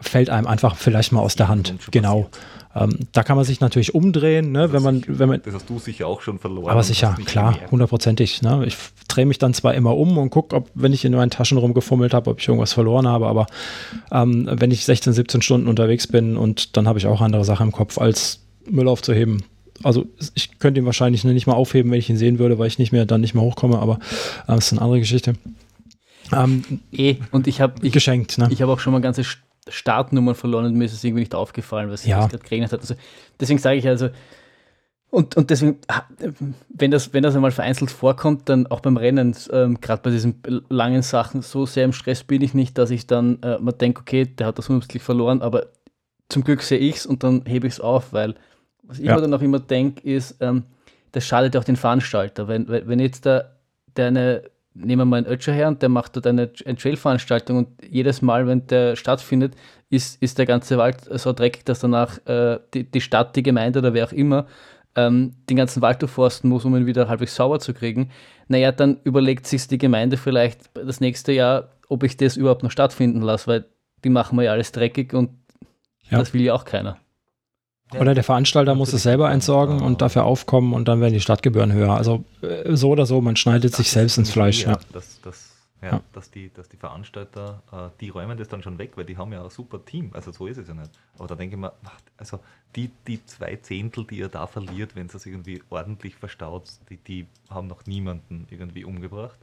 [0.00, 1.74] fällt einem einfach vielleicht mal aus der Hand.
[1.90, 2.30] Genau.
[2.74, 5.42] Ähm, da kann man sich natürlich umdrehen, ne, wenn man, wenn man.
[5.42, 6.70] Das hast du sicher auch schon verloren.
[6.70, 8.42] Aber sicher, klar, hundertprozentig.
[8.42, 8.64] Ne?
[8.64, 8.76] Ich
[9.08, 12.14] drehe mich dann zwar immer um und gucke, ob, wenn ich in meinen Taschen rumgefummelt
[12.14, 13.46] habe, ob ich irgendwas verloren habe, aber
[14.12, 17.66] ähm, wenn ich 16, 17 Stunden unterwegs bin und dann habe ich auch andere Sachen
[17.66, 19.42] im Kopf, als Müll aufzuheben.
[19.82, 22.78] Also ich könnte ihn wahrscheinlich nicht mal aufheben, wenn ich ihn sehen würde, weil ich
[22.78, 23.94] nicht mehr dann nicht mehr hochkomme, aber
[24.46, 25.34] äh, das ist eine andere Geschichte.
[26.32, 28.38] Ähm, eh, und ich habe geschenkt.
[28.38, 28.48] Ne?
[28.50, 29.24] Ich habe auch schon mal ganze
[29.68, 32.26] Startnummern verloren und mir ist es irgendwie nicht aufgefallen, was ja.
[32.26, 32.80] gerade geregnet hat.
[32.80, 32.94] Also,
[33.38, 34.10] deswegen sage ich also,
[35.10, 35.78] und, und deswegen,
[36.68, 40.40] wenn das, wenn das einmal vereinzelt vorkommt, dann auch beim Rennen, ähm, gerade bei diesen
[40.68, 44.02] langen Sachen, so sehr im Stress bin ich nicht, dass ich dann äh, mal denke,
[44.02, 45.66] okay, der hat das unbedingt verloren, aber
[46.28, 48.36] zum Glück sehe ich es und dann hebe ich es auf, weil
[48.84, 49.16] was ich ja.
[49.16, 50.64] mir dann auch immer denke, ist, ähm,
[51.12, 52.46] das schadet auch den Veranstalter.
[52.46, 53.56] Wenn, wenn jetzt da
[53.94, 54.44] deine
[54.74, 58.22] nehmen wir mal einen Ötscher her und der macht dort eine, eine Trail-Veranstaltung und jedes
[58.22, 59.54] Mal, wenn der stattfindet,
[59.88, 63.80] ist, ist der ganze Wald so dreckig, dass danach äh, die, die Stadt, die Gemeinde
[63.80, 64.46] oder wer auch immer
[64.96, 68.10] ähm, den ganzen Wald durchforsten muss, um ihn wieder halbwegs sauber zu kriegen.
[68.48, 72.70] Naja, dann überlegt sich die Gemeinde vielleicht das nächste Jahr, ob ich das überhaupt noch
[72.70, 73.64] stattfinden lasse, weil
[74.04, 75.30] die machen wir ja alles dreckig und
[76.08, 76.18] ja.
[76.18, 76.98] das will ja auch keiner.
[77.98, 81.72] Oder der Veranstalter muss es selber entsorgen und dafür aufkommen und dann werden die Stadtgebühren
[81.72, 81.94] höher.
[81.94, 84.64] Also äh, so oder so, man schneidet sich selbst ins Fleisch.
[84.64, 85.50] Ja, Das, das,
[85.82, 86.00] ja, ja.
[86.12, 89.32] Dass, die, dass die Veranstalter, äh, die räumen das dann schon weg, weil die haben
[89.32, 90.10] ja ein super Team.
[90.12, 90.90] Also so ist es ja nicht.
[91.18, 91.72] Aber da denke ich mir,
[92.16, 92.40] also
[92.76, 96.98] die, die zwei Zehntel, die ihr da verliert, wenn es das irgendwie ordentlich verstaut, die,
[96.98, 99.38] die haben noch niemanden irgendwie umgebracht.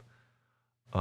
[0.92, 0.98] Äh,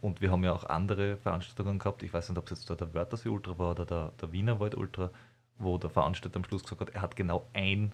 [0.00, 2.02] und wir haben ja auch andere Veranstaltungen gehabt.
[2.02, 4.58] Ich weiß nicht, ob es jetzt da der Wörthersee Ultra war oder der, der Wiener
[4.58, 5.10] Wald Ultra
[5.58, 7.92] wo der Veranstalter am Schluss gesagt hat, er hat genau ein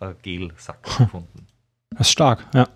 [0.00, 1.46] äh, Gelsack gefunden.
[1.90, 2.68] Das ist stark, ja.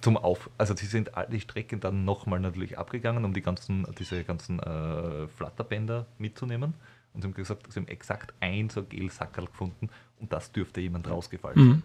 [0.00, 0.50] Zum Auf.
[0.58, 4.58] Also sie sind all die Strecken dann nochmal natürlich abgegangen, um die ganzen, diese ganzen
[4.58, 6.74] äh, Flatterbänder mitzunehmen.
[7.14, 11.08] Und sie haben gesagt, sie haben exakt ein so Gelsackerl gefunden und das dürfte jemand
[11.08, 11.66] rausgefallen sein.
[11.66, 11.82] Mhm.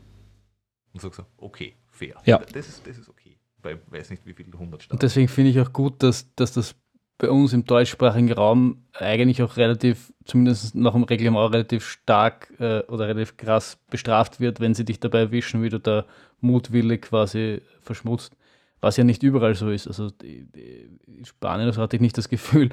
[0.94, 2.16] Und so gesagt, okay, fair.
[2.26, 2.40] Ja.
[2.40, 3.38] Das ist, das ist okay.
[3.62, 4.96] Bei weiß nicht wie viel 100 Staaten.
[4.96, 6.76] Und deswegen finde ich auch gut, dass, dass das
[7.20, 12.80] bei uns im deutschsprachigen Raum eigentlich auch relativ, zumindest nach dem Reglement, relativ stark äh,
[12.88, 16.06] oder relativ krass bestraft wird, wenn sie dich dabei erwischen, wie du da
[16.40, 18.36] Mutwille quasi verschmutzt.
[18.82, 19.88] Was ja nicht überall so ist.
[19.88, 22.70] Also in Spanien also hatte ich nicht das Gefühl,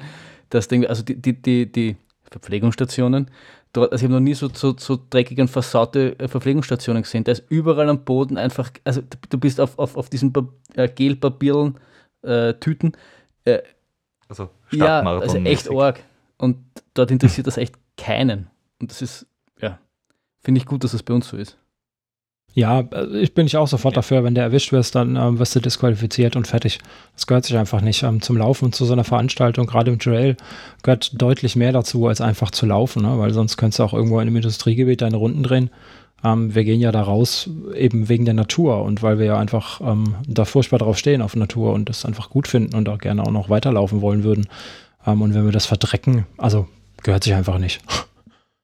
[0.49, 1.97] dass die, also die, die, die, die
[2.31, 3.29] Verpflegungsstationen,
[3.73, 7.25] dort, also ich habe noch nie so, so, so dreckige und versaute äh, Verpflegungsstationen gesehen.
[7.25, 10.31] Da ist überall am Boden einfach, also du bist auf, auf, auf diesen
[10.75, 11.77] äh, Gelpapieren,
[12.21, 12.93] äh, Tüten,
[13.43, 13.59] äh,
[14.29, 16.03] also ja, also echt arg.
[16.37, 16.57] Und
[16.93, 18.47] dort interessiert das echt keinen.
[18.79, 19.25] Und das ist,
[19.59, 19.79] ja,
[20.39, 21.57] finde ich gut, dass das bei uns so ist.
[22.53, 23.97] Ja, also ich bin ich auch sofort ja.
[23.97, 26.79] dafür, wenn du erwischt wirst, dann ähm, wirst du disqualifiziert und fertig.
[27.13, 28.01] Das gehört sich einfach nicht.
[28.01, 30.37] Ähm, zum Laufen und zu so einer Veranstaltung, gerade im Trail,
[30.81, 33.19] gehört deutlich mehr dazu, als einfach zu laufen, ne?
[33.19, 35.69] weil sonst könntest du auch irgendwo in einem Industriegebiet deine Runden drehen.
[36.23, 39.81] Ähm, wir gehen ja da raus eben wegen der Natur und weil wir ja einfach
[39.81, 43.23] ähm, da furchtbar drauf stehen auf Natur und das einfach gut finden und auch gerne
[43.23, 44.47] auch noch weiterlaufen wollen würden.
[45.05, 46.67] Ähm, und wenn wir das verdrecken, also
[47.03, 47.81] gehört sich einfach nicht.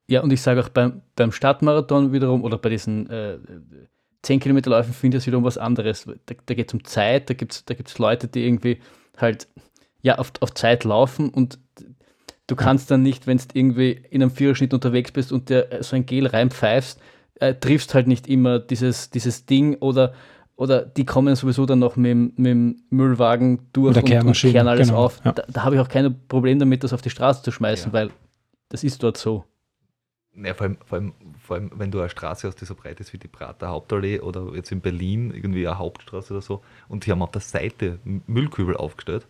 [0.06, 3.38] Ja, und ich sage auch beim, beim Stadtmarathon wiederum oder bei diesen äh,
[4.24, 6.06] 10 Kilometer Läufen finde ich das wiederum was anderes.
[6.26, 8.80] Da, da geht es um Zeit, da gibt es da gibt's Leute, die irgendwie
[9.18, 9.48] halt
[10.02, 11.58] ja, auf, auf Zeit laufen und
[12.48, 15.96] du kannst dann nicht, wenn du irgendwie in einem Viererschnitt unterwegs bist und dir so
[15.96, 17.00] ein Gel reinpfeifst,
[17.44, 20.14] äh, triffst halt nicht immer dieses, dieses Ding oder,
[20.56, 24.88] oder die kommen sowieso dann noch mit, mit dem Müllwagen durch und, und kehren alles
[24.88, 25.22] genau, auf.
[25.26, 25.34] Ja.
[25.34, 27.94] Da, da habe ich auch kein Problem damit, das auf die Straße zu schmeißen, ja.
[27.94, 28.10] weil
[28.70, 29.44] das ist dort so.
[30.36, 33.00] Ja, vor allem, vor, allem, vor allem, wenn du eine Straße hast, die so breit
[33.00, 37.06] ist wie die Prater Hauptallee oder jetzt in Berlin irgendwie eine Hauptstraße oder so und
[37.06, 39.28] die haben auf der Seite Müllkübel aufgestellt.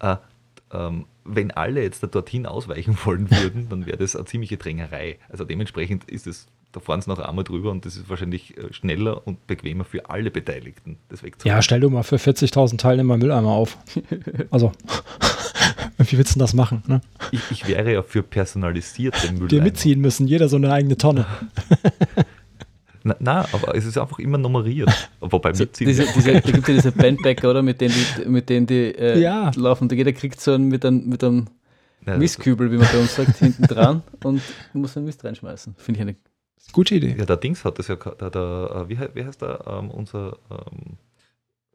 [0.00, 0.16] Äh,
[0.72, 5.18] ähm, wenn alle jetzt da dorthin ausweichen wollen würden, dann wäre das eine ziemliche Drängerei.
[5.28, 8.72] Also dementsprechend ist es da fahren sie noch einmal drüber und das ist wahrscheinlich äh,
[8.72, 11.56] schneller und bequemer für alle Beteiligten, das wegzufahren.
[11.56, 13.78] Ja, stell du mal für 40.000 Teilnehmer Mülleimer auf.
[14.50, 14.72] Also,
[15.98, 16.82] wie willst du das machen?
[16.86, 17.00] Ne?
[17.30, 19.48] Ich, ich, wäre ja für personalisierte Mülleimer.
[19.48, 21.26] Die mitziehen müssen, jeder so eine eigene Tonne.
[23.04, 25.10] Na, na, aber es ist einfach immer nummeriert.
[25.18, 25.88] Wobei mitziehen.
[25.88, 27.60] Diese, diese, da gibt es ja diese Bandbacker, oder?
[27.60, 29.50] Mit denen die, mit denen die äh, ja.
[29.56, 29.88] laufen.
[29.88, 31.48] Da jeder kriegt so einen mit einem, mit einem
[32.06, 34.40] ja, Mistkübel, wie man bei uns sagt, hinten dran und
[34.72, 35.74] muss einen Mist reinschmeißen.
[35.78, 36.16] Finde ich eine
[36.72, 37.16] Gute Idee.
[37.18, 40.38] Ja, der Dings hat das ja, der, der, äh, wie, wie heißt der, ähm, unser,
[40.50, 40.96] ähm,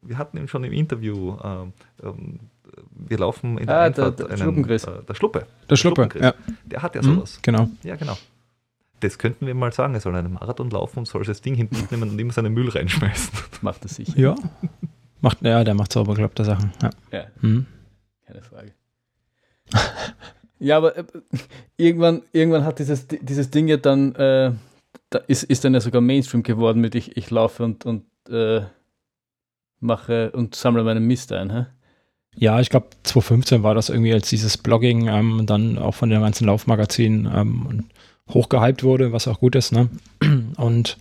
[0.02, 1.74] wir hatten ihn schon im Interview, ähm,
[2.04, 2.40] ähm
[2.92, 4.78] wir laufen in der ah, Einfahrt der, der, einen, äh,
[5.08, 5.48] der Schluppe.
[5.70, 6.34] Der Schluppe, ja.
[6.66, 7.38] Der hat ja sowas.
[7.38, 7.70] Mhm, genau.
[7.84, 8.18] Ja, genau.
[9.00, 9.94] das könnten wir mal sagen.
[9.94, 12.70] Er soll einen Marathon laufen und soll das Ding hinten mitnehmen und immer seinen Müll
[12.70, 13.32] reinschmeißen.
[13.62, 14.18] Macht er sicher.
[14.20, 14.36] Ja.
[15.22, 16.72] Macht, ja, der macht sauber glaubte Sachen.
[16.82, 16.90] Ja.
[17.12, 17.66] Ja, Mhm.
[18.26, 18.74] keine Frage.
[20.60, 21.04] ja, aber äh,
[21.78, 24.52] irgendwann, irgendwann hat dieses, dieses Ding ja dann, äh,
[25.10, 28.62] da ist, ist dann ja sogar Mainstream geworden mit ich, ich laufe und, und äh,
[29.80, 31.52] mache und sammle meinen Mist ein.
[31.52, 31.66] Hä?
[32.36, 36.22] Ja, ich glaube 2015 war das irgendwie, als dieses Blogging ähm, dann auch von den
[36.22, 37.86] ganzen Laufmagazinen ähm,
[38.30, 39.72] hochgehypt wurde, was auch gut ist.
[39.72, 39.90] Ne?
[40.58, 40.98] Und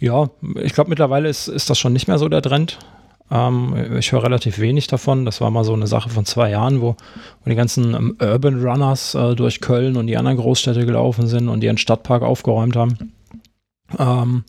[0.00, 2.78] ja, ich glaube mittlerweile ist, ist das schon nicht mehr so der Trend.
[3.30, 5.24] Ähm, ich höre relativ wenig davon.
[5.24, 6.96] Das war mal so eine Sache von zwei Jahren, wo,
[7.44, 11.48] wo die ganzen ähm, Urban Runners äh, durch Köln und die anderen Großstädte gelaufen sind
[11.48, 13.12] und ihren Stadtpark aufgeräumt haben.
[13.96, 14.44] Ähm,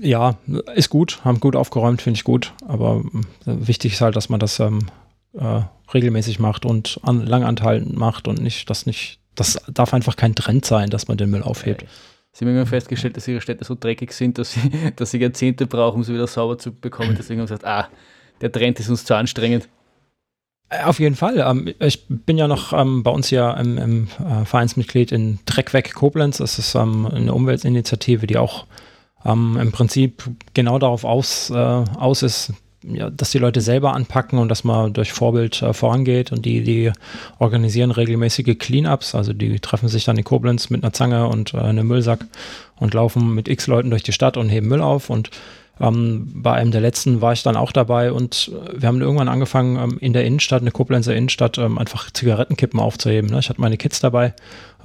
[0.00, 0.36] ja,
[0.74, 2.54] ist gut, haben gut aufgeräumt, finde ich gut.
[2.66, 3.02] Aber
[3.46, 4.86] äh, wichtig ist halt, dass man das ähm,
[5.34, 5.62] äh,
[5.92, 10.64] regelmäßig macht und an, langanhaltend macht und nicht, das nicht, das darf einfach kein Trend
[10.64, 11.84] sein, dass man den Müll aufhebt.
[12.32, 15.66] Sie haben irgendwann festgestellt, dass ihre Städte so dreckig sind, dass sie, dass sie Jahrzehnte
[15.66, 17.14] brauchen, um sie wieder sauber zu bekommen.
[17.18, 17.88] Deswegen haben sie gesagt, ah,
[18.40, 19.68] der Trend ist uns zu anstrengend.
[20.70, 21.38] Äh, Auf jeden Fall.
[21.38, 25.72] Ähm, ich bin ja noch ähm, bei uns ja im, im äh, Vereinsmitglied in Dreck
[25.72, 26.38] weg Koblenz.
[26.38, 28.66] Das ist ähm, eine Umweltinitiative, die auch
[29.24, 30.22] im Prinzip
[30.54, 32.52] genau darauf aus, äh, aus ist,
[32.82, 36.62] ja, dass die Leute selber anpacken und dass man durch Vorbild äh, vorangeht und die,
[36.62, 36.92] die
[37.38, 41.58] organisieren regelmäßige Cleanups, also die treffen sich dann in Koblenz mit einer Zange und äh,
[41.58, 42.24] einem Müllsack
[42.76, 45.30] und laufen mit x Leuten durch die Stadt und heben Müll auf und
[45.80, 49.28] ähm, bei einem der letzten war ich dann auch dabei und äh, wir haben irgendwann
[49.28, 53.30] angefangen, ähm, in der Innenstadt, in der Koblenzer Innenstadt, ähm, einfach Zigarettenkippen aufzuheben.
[53.30, 53.38] Ne?
[53.38, 54.34] Ich hatte meine Kids dabei,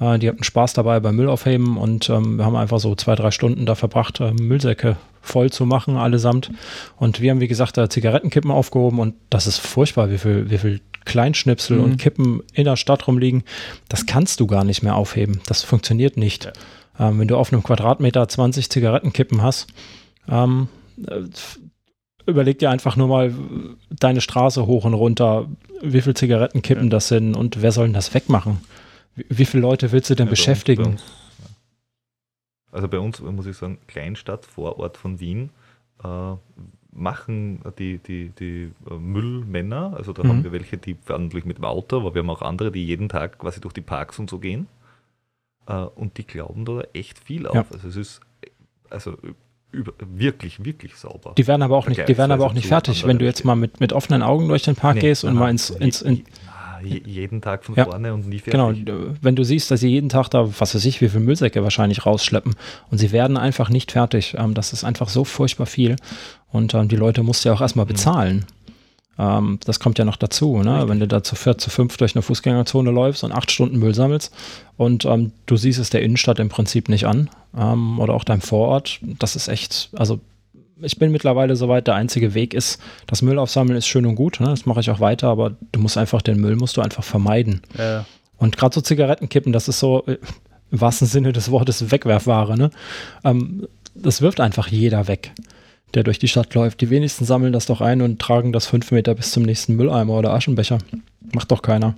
[0.00, 3.14] äh, die hatten Spaß dabei beim Müll aufheben und ähm, wir haben einfach so zwei,
[3.14, 6.50] drei Stunden da verbracht, äh, Müllsäcke voll zu machen, allesamt.
[6.96, 10.58] Und wir haben, wie gesagt, da Zigarettenkippen aufgehoben und das ist furchtbar, wie viel, wie
[10.58, 11.84] viel Kleinschnipsel Mhm.
[11.84, 13.42] und Kippen in der Stadt rumliegen.
[13.88, 15.40] Das kannst du gar nicht mehr aufheben.
[15.46, 16.50] Das funktioniert nicht.
[16.98, 19.66] Ähm, wenn du auf einem Quadratmeter 20 Zigarettenkippen hast,
[20.28, 20.83] ähm, äh,
[22.26, 23.34] überleg dir einfach nur mal
[23.90, 25.48] deine Straße hoch und runter,
[25.82, 28.58] wie viel Zigarettenkippen das sind und wer soll denn das wegmachen?
[29.14, 30.82] Wie, wie viele Leute willst du denn Ja, bei uns- beschäftigen?
[30.82, 31.02] bei uns,
[31.38, 31.44] ja.
[32.72, 35.50] Also bei uns muss ich sagen, Kleinstadt, Vorort von Wien,
[36.02, 36.32] äh,
[36.96, 40.28] machen die, die, die äh, Müllmänner, also da Mhm.
[40.28, 42.84] haben wir welche, die fahren natürlich mit dem Auto, aber wir haben auch andere, die
[42.86, 44.66] jeden Tag quasi durch die Parks und so gehen.
[45.66, 47.54] Äh, und die glauben da echt viel auf.
[47.56, 47.66] Ja.
[47.72, 48.50] Also es ist äh,
[48.90, 49.16] also
[49.74, 51.32] über, wirklich, wirklich sauber.
[51.36, 53.44] Die werden aber auch nicht, die werden aber auch nicht Vergleichsweise fertig, wenn du jetzt
[53.44, 56.24] mal mit, mit offenen Augen durch den Park Nee, gehst und mal ins, ins, in,
[56.48, 57.84] ah, je- jeden Tag von Ja.
[57.84, 58.84] vorne und nie fertig.
[58.84, 61.62] Genau, wenn du siehst, dass sie jeden Tag da, was weiß ich, wie viele Müllsäcke
[61.62, 62.54] wahrscheinlich rausschleppen
[62.90, 64.34] und sie werden einfach nicht fertig.
[64.38, 65.96] Ähm, das ist einfach so furchtbar viel
[66.52, 68.44] und ähm, die Leute musst du ja auch erstmal bezahlen.
[69.18, 70.84] Ähm, das kommt ja noch dazu, ne?
[70.88, 73.94] Wenn du da zu viert, zu fünf durch eine Fußgängerzone läufst und acht Stunden Müll
[73.94, 74.34] sammelst
[74.76, 78.40] und ähm, du siehst es der Innenstadt im Prinzip nicht an ähm, oder auch deinem
[78.40, 79.00] Vorort.
[79.18, 80.20] Das ist echt, also
[80.82, 84.40] ich bin mittlerweile soweit, der einzige Weg ist, das Müll aufsammeln ist schön und gut,
[84.40, 84.48] ne?
[84.48, 87.62] das mache ich auch weiter, aber du musst einfach den Müll musst du einfach vermeiden.
[87.78, 88.04] Ja.
[88.36, 90.18] Und gerade so Zigarettenkippen, das ist so äh,
[90.70, 92.56] im wahrsten Sinne des Wortes Wegwerfware.
[92.56, 92.70] Ne?
[93.22, 95.32] Ähm, das wirft einfach jeder weg,
[95.94, 96.80] der durch die Stadt läuft.
[96.80, 100.14] Die wenigsten sammeln das doch ein und tragen das fünf Meter bis zum nächsten Mülleimer
[100.18, 100.78] oder Aschenbecher.
[101.32, 101.94] Macht doch keiner.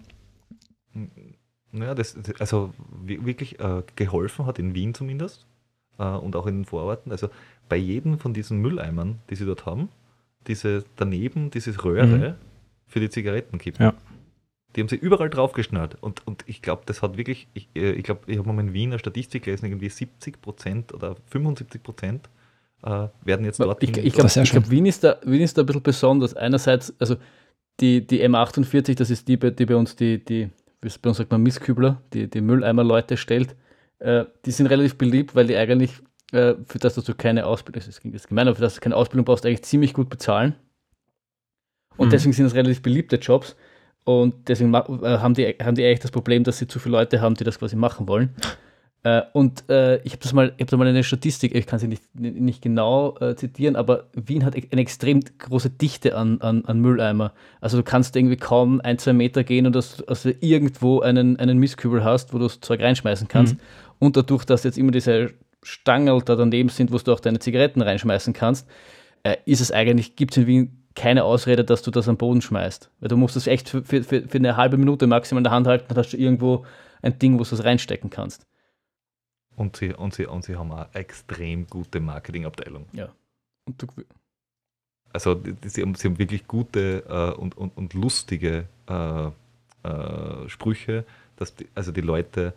[1.73, 2.73] Naja, das, also
[3.05, 5.45] wi- wirklich äh, geholfen hat in Wien zumindest
[5.99, 7.13] äh, und auch in den Vororten.
[7.13, 7.29] Also
[7.69, 9.89] bei jedem von diesen Mülleimern, die sie dort haben,
[10.47, 12.37] diese daneben, dieses Röhre
[12.87, 13.85] für die Zigarettenkippen.
[13.85, 13.95] Ja.
[14.75, 15.97] Die haben sie überall draufgeschnallt.
[16.01, 18.73] Und, und ich glaube, das hat wirklich, ich, äh, ich glaube, ich habe mal in
[18.73, 22.29] Wien eine Statistik gelesen, irgendwie 70 Prozent oder 75 Prozent
[22.83, 25.57] äh, werden jetzt dort Ich, ich Das glaube, ist glaub, Wien, ist da, Wien ist
[25.59, 26.35] da ein bisschen besonders.
[26.35, 27.17] Einerseits, also
[27.81, 30.51] die, die M48, das ist die, bei- die bei uns die, die
[30.83, 33.57] wie es bei uns sagt man Misskübler, die, die Mülleimer-Leute stellt,
[33.99, 35.91] äh, die sind relativ beliebt, weil die eigentlich
[36.33, 38.95] äh, für das, dass du keine Ausbildung, das jetzt gemein, aber für das du keine
[38.97, 40.55] Ausbildung brauchst, eigentlich ziemlich gut bezahlen.
[41.97, 42.11] Und Mhm.
[42.11, 43.57] deswegen sind es relativ beliebte Jobs.
[44.05, 44.79] Und deswegen äh,
[45.19, 47.59] haben, die, haben die eigentlich das Problem, dass sie zu viele Leute haben, die das
[47.59, 48.35] quasi machen wollen.
[49.07, 51.79] Äh, und äh, ich habe das mal, ich habe da mal eine Statistik, ich kann
[51.79, 56.41] sie nicht, nicht genau äh, zitieren, aber Wien hat e- eine extrem große Dichte an,
[56.41, 57.33] an, an Mülleimer.
[57.61, 61.39] Also du kannst irgendwie kaum ein, zwei Meter gehen und dass, dass du irgendwo einen,
[61.39, 63.55] einen Mistkübel hast, wo du das Zeug reinschmeißen kannst.
[63.55, 63.61] Mhm.
[64.01, 65.31] Und dadurch, dass jetzt immer diese
[65.63, 68.67] Stangerl da daneben sind, wo du auch deine Zigaretten reinschmeißen kannst,
[69.23, 72.43] äh, ist es eigentlich, gibt es in Wien keine Ausrede, dass du das am Boden
[72.43, 72.91] schmeißt.
[72.99, 75.53] Weil du musst es echt für, für, für für eine halbe Minute maximal in der
[75.53, 76.65] Hand halten, dann hast du irgendwo
[77.03, 78.45] ein Ding, wo du es reinstecken kannst.
[79.57, 82.87] Und sie, und, sie, und sie haben eine extrem gute Marketingabteilung.
[83.67, 83.87] Und du,
[85.13, 89.27] Also die, die, sie, haben, sie haben wirklich gute äh, und, und, und lustige äh,
[89.83, 91.05] äh, Sprüche,
[91.37, 92.53] dass die, also die Leute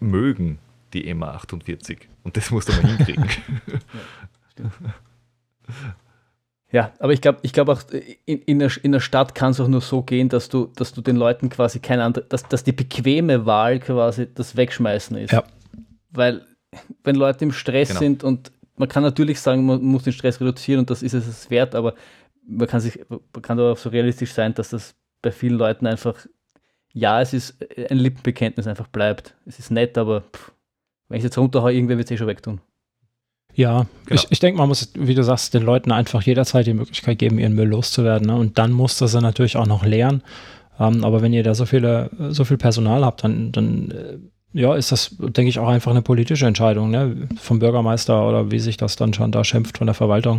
[0.00, 0.58] mögen
[0.92, 2.08] die EMA 48.
[2.22, 3.28] Und das musst du mal hinkriegen.
[4.58, 4.70] ja,
[6.72, 7.82] ja, aber ich glaube ich glaub auch,
[8.26, 10.92] in, in, der, in der Stadt kann es auch nur so gehen, dass du, dass
[10.92, 15.32] du den Leuten quasi keine andere, dass, dass die bequeme Wahl quasi das Wegschmeißen ist.
[15.32, 15.42] Ja.
[16.14, 16.46] Weil,
[17.02, 18.00] wenn Leute im Stress genau.
[18.00, 21.50] sind und man kann natürlich sagen, man muss den Stress reduzieren und das ist es
[21.50, 21.94] wert, aber
[22.46, 25.86] man kann sich, man kann aber auch so realistisch sein, dass das bei vielen Leuten
[25.86, 26.26] einfach,
[26.92, 27.56] ja, es ist
[27.90, 29.34] ein Lippenbekenntnis einfach bleibt.
[29.46, 30.52] Es ist nett, aber pff,
[31.08, 32.60] wenn ich jetzt runterhaue, irgendwer wird es eh schon wegtun.
[33.54, 34.20] Ja, genau.
[34.20, 37.38] ich, ich denke, man muss, wie du sagst, den Leuten einfach jederzeit die Möglichkeit geben,
[37.38, 38.26] ihren Müll loszuwerden.
[38.26, 38.36] Ne?
[38.36, 40.22] Und dann muss das dann natürlich auch noch lernen.
[40.78, 44.18] Ähm, aber wenn ihr da so viele, so viel Personal habt, dann, dann äh,
[44.54, 47.28] ja, ist das, denke ich, auch einfach eine politische Entscheidung, ne?
[47.40, 50.38] Vom Bürgermeister oder wie sich das dann schon da schimpft von der Verwaltung.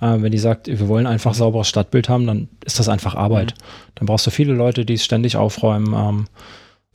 [0.00, 3.54] Äh, wenn die sagt, wir wollen einfach sauberes Stadtbild haben, dann ist das einfach Arbeit.
[3.54, 3.92] Mhm.
[3.94, 5.94] Dann brauchst du viele Leute, die es ständig aufräumen.
[5.94, 6.24] Ähm,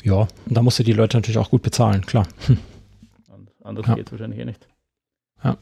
[0.03, 2.27] ja, und da musst du die Leute natürlich auch gut bezahlen, klar.
[2.47, 2.57] Hm.
[3.63, 3.95] Anders ja.
[3.95, 4.67] geht es wahrscheinlich eh nicht.
[5.43, 5.57] Ja.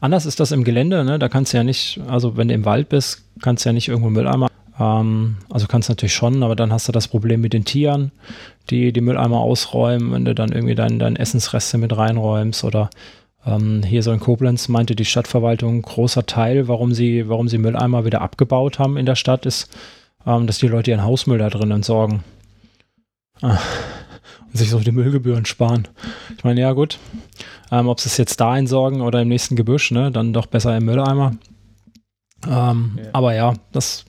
[0.00, 1.18] Anders ist das im Gelände, ne?
[1.18, 3.88] Da kannst du ja nicht, also wenn du im Wald bist, kannst du ja nicht
[3.88, 4.48] irgendwo Mülleimer.
[4.78, 8.12] Ähm, also kannst du natürlich schon, aber dann hast du das Problem mit den Tieren,
[8.70, 12.90] die die Mülleimer ausräumen, wenn du dann irgendwie deine dein Essensreste mit reinräumst oder
[13.44, 18.04] ähm, hier so in Koblenz meinte die Stadtverwaltung, großer Teil, warum sie, warum sie Mülleimer
[18.04, 19.68] wieder abgebaut haben in der Stadt, ist,
[20.26, 22.22] ähm, dass die Leute ihren Hausmüll da drin entsorgen.
[23.40, 23.58] Ah
[24.52, 25.88] und sich so die Müllgebühren sparen.
[26.36, 26.98] Ich meine, ja gut,
[27.70, 30.76] ähm, ob sie es jetzt da entsorgen oder im nächsten Gebüsch, ne, dann doch besser
[30.76, 31.32] im Mülleimer.
[32.46, 33.10] Ähm, ja.
[33.12, 34.04] Aber ja, das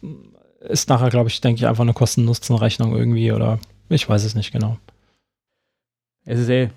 [0.60, 3.60] ist nachher, glaube ich, denke ich, einfach eine Kosten-Nutzen-Rechnung irgendwie oder
[3.94, 4.78] ich weiß es nicht genau.
[6.26, 6.70] Es ist eh,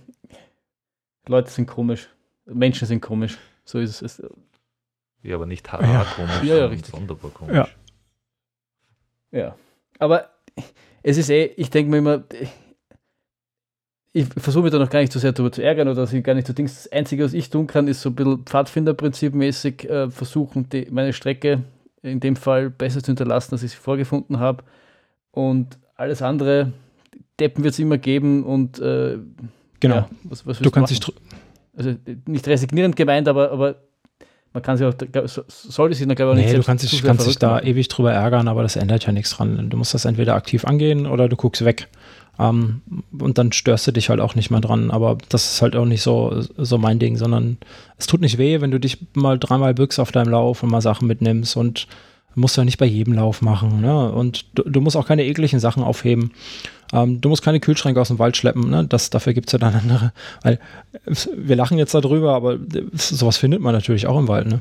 [1.26, 2.08] Leute sind komisch,
[2.46, 4.22] Menschen sind komisch, so ist es.
[5.22, 6.04] Ja, aber nicht haha ja.
[6.04, 6.94] komisch, ja, ja, richtig.
[6.94, 7.54] sonderbar komisch.
[7.54, 7.68] Ja.
[9.32, 9.56] ja,
[9.98, 10.30] aber
[11.02, 12.24] es ist eh, ich denke mir immer,
[14.12, 16.34] ich versuche mich da noch gar nicht so sehr darüber zu ärgern oder sie gar
[16.34, 16.74] nicht so Dings.
[16.74, 21.12] Das Einzige, was ich tun kann, ist so ein bisschen Pfadfinderprinzipmäßig äh, versuchen, die, meine
[21.12, 21.64] Strecke
[22.02, 24.64] in dem Fall besser zu hinterlassen, als ich sie vorgefunden habe.
[25.32, 26.72] Und alles andere,
[27.40, 29.18] Deppen wird es immer geben und äh,
[29.80, 29.96] genau.
[29.96, 31.00] Ja, was, was du kannst dich
[31.76, 31.94] also
[32.26, 33.76] nicht resignierend gemeint, aber, aber
[34.54, 34.94] man kann sich auch,
[35.48, 38.12] sollte sich dann glaube ich nee, nicht du kannst, dich, kannst dich da ewig drüber
[38.12, 39.68] ärgern, aber das ändert ja nichts dran.
[39.68, 41.88] Du musst das entweder aktiv angehen oder du guckst weg.
[42.38, 42.82] Ähm,
[43.18, 44.90] und dann störst du dich halt auch nicht mehr dran.
[44.90, 47.58] Aber das ist halt auch nicht so, so mein Ding, sondern
[47.98, 50.80] es tut nicht weh, wenn du dich mal dreimal bückst auf deinem Lauf und mal
[50.80, 51.86] Sachen mitnimmst und
[52.34, 53.80] musst ja nicht bei jedem Lauf machen.
[53.80, 54.12] Ne?
[54.12, 56.32] Und du, du, musst auch keine ekligen Sachen aufheben.
[56.92, 58.70] Ähm, du musst keine Kühlschränke aus dem Wald schleppen.
[58.70, 58.86] Ne?
[58.86, 60.12] Das, dafür gibt es ja dann andere.
[60.42, 60.58] Weil
[61.36, 62.58] wir lachen jetzt darüber, aber
[62.92, 64.46] sowas findet man natürlich auch im Wald.
[64.46, 64.60] Ne?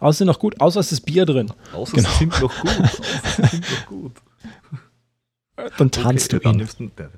[0.00, 1.52] Außer noch gut, außer es ist Bier drin.
[1.72, 2.08] Außer genau.
[2.08, 2.70] es sind noch gut.
[2.80, 4.12] Außer sind noch gut.
[5.78, 6.68] Dann tanzt okay, du ihn.
[6.96, 7.10] Dann,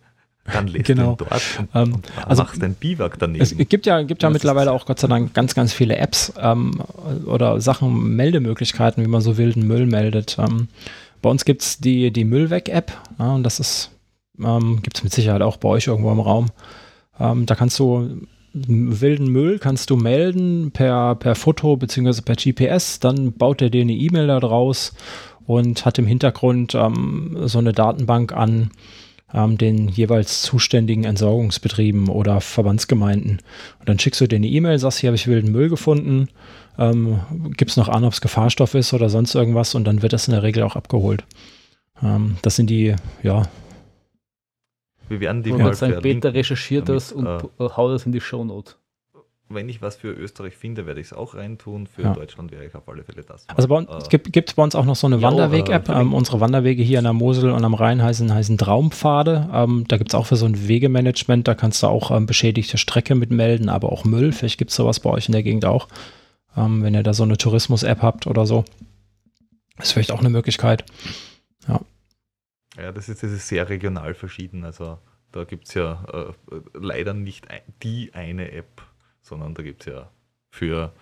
[0.53, 1.17] dann lebst genau.
[1.17, 3.43] du dort und, ähm, und also, machst dein Biwak daneben.
[3.43, 6.83] Es gibt ja, gibt ja mittlerweile auch Gott sei Dank ganz, ganz viele Apps ähm,
[7.27, 10.39] oder Sachen, Meldemöglichkeiten, wie man so wilden Müll meldet.
[10.39, 10.69] Ähm,
[11.23, 13.91] bei uns gibt es die, die Müllweg-App ja, und das ist,
[14.43, 16.47] ähm, gibt es mit Sicherheit auch bei euch irgendwo im Raum.
[17.19, 18.27] Ähm, da kannst du
[18.57, 22.23] wilden Müll kannst du melden per, per Foto bzw.
[22.23, 24.95] per GPS, dann baut er dir eine E-Mail da draus
[25.47, 28.71] und hat im Hintergrund ähm, so eine Datenbank an
[29.35, 33.39] ähm, den jeweils zuständigen Entsorgungsbetrieben oder Verbandsgemeinden.
[33.79, 36.29] Und dann schickst du dir eine E-Mail, sagst, hier habe ich wilden Müll gefunden,
[36.79, 37.21] ähm,
[37.57, 40.33] gibst noch an, ob es Gefahrstoff ist oder sonst irgendwas und dann wird das in
[40.33, 41.25] der Regel auch abgeholt.
[42.03, 43.43] Ähm, das sind die, ja.
[45.09, 48.21] Wir werden die mal sagen, Peter recherchiert damit, das und äh, haut das in die
[48.21, 48.75] Shownote
[49.49, 51.87] wenn ich was für Österreich finde, werde ich es auch reintun.
[51.87, 52.15] Für ja.
[52.15, 53.49] Deutschland wäre ich auf alle Fälle das.
[53.49, 55.89] Also bei uns, äh, gibt, gibt bei uns auch noch so eine Wanderweg-App.
[55.89, 59.49] Äh, ähm, unsere Wanderwege hier an der Mosel und am Rhein heißen, heißen Traumpfade.
[59.53, 62.79] Ähm, da gibt es auch für so ein Wegemanagement, da kannst du auch ähm, beschädigte
[62.79, 64.33] Strecke mitmelden, aber auch Müll.
[64.33, 65.89] Vielleicht gibt es sowas bei euch in der Gegend auch.
[66.57, 68.65] Ähm, wenn ihr da so eine Tourismus-App habt oder so.
[69.79, 70.85] Ist vielleicht auch eine Möglichkeit.
[72.77, 72.93] Ja.
[72.93, 74.65] Das ist, das ist sehr regional verschieden.
[74.65, 74.99] Also
[75.33, 76.33] da gibt es ja äh,
[76.75, 77.47] leider nicht
[77.83, 78.83] die eine App
[79.27, 80.11] sondern da gibt es ja
[80.51, 80.93] für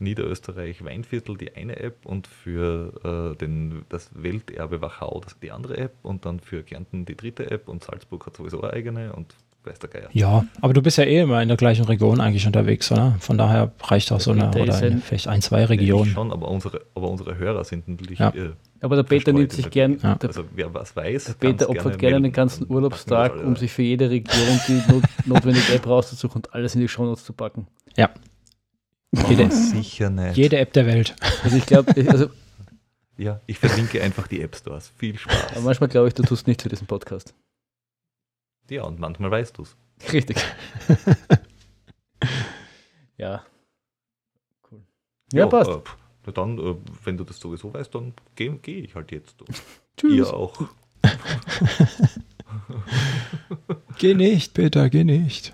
[0.00, 5.76] Niederösterreich Weinviertel die eine App und für äh, den, das Welterbe Wachau das, die andere
[5.78, 9.34] App und dann für Kärnten die dritte App und Salzburg hat sowieso eine eigene und
[9.68, 10.08] weiß der Geier.
[10.12, 13.16] Ja, aber du bist ja eh immer in der gleichen Region eigentlich unterwegs, oder?
[13.20, 16.10] Von daher reicht auch so eine, oder eine, vielleicht ein, zwei Regionen.
[16.10, 18.18] Schon, aber unsere, aber unsere Hörer sind natürlich.
[18.18, 18.30] Ja.
[18.30, 19.98] Äh, aber der Peter nimmt sich gern.
[20.02, 20.18] Ja.
[20.22, 21.24] Also wer was weiß.
[21.24, 25.74] Der Peter opfert gerne den ganzen Urlaubstag, um sich für jede Region die not notwendige
[25.74, 27.66] App rauszusuchen und alles in die Shownotes zu packen.
[27.96, 28.10] Ja.
[29.28, 30.36] Jede, sicher nicht.
[30.36, 31.16] Jede App der Welt.
[31.42, 32.28] Also ich glaube, also
[33.16, 34.92] ja, ich verlinke einfach die App Stores.
[34.96, 35.52] Viel Spaß.
[35.56, 37.34] Aber manchmal glaube ich, du tust nichts für diesen Podcast.
[38.70, 39.76] Ja, und manchmal weißt du es.
[40.12, 40.36] Richtig.
[43.18, 43.42] Ja.
[44.70, 44.80] Cool.
[45.32, 45.70] Ja, passt.
[45.70, 45.80] Äh,
[46.24, 49.36] na dann, äh, wenn du das sowieso weißt, dann gehe geh ich halt jetzt.
[49.96, 50.12] Tschüss.
[50.28, 50.54] Ihr auch.
[53.98, 55.52] Geh nicht, Peter, geh nicht.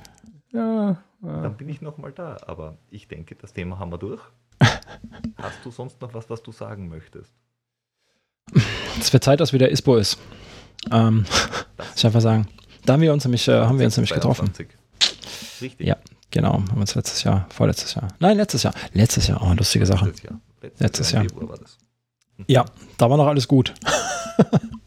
[0.53, 1.43] Ja, ja.
[1.43, 2.37] Dann bin ich nochmal da.
[2.47, 4.21] Aber ich denke, das Thema haben wir durch.
[5.37, 7.33] Hast du sonst noch was, was du sagen möchtest?
[9.01, 10.19] Es wird Zeit, dass wieder ISPO ist.
[10.91, 11.25] Ähm,
[11.97, 12.47] ich einfach sagen.
[12.87, 14.47] Da haben wir uns nämlich, äh, haben wir uns nämlich getroffen.
[14.55, 14.69] 22.
[15.63, 15.87] Richtig.
[15.87, 15.97] Ja.
[16.31, 18.09] Genau, haben wir uns letztes Jahr, vorletztes Jahr.
[18.19, 18.75] Nein, letztes Jahr.
[18.93, 20.07] Letztes Jahr, oh, lustige Sache.
[20.07, 20.41] Letztes Jahr.
[20.63, 21.23] Letztes, Letztes Jahr.
[21.25, 21.49] Jahr.
[21.49, 21.79] War das.
[22.49, 22.65] Ja,
[22.99, 23.73] da war noch alles gut.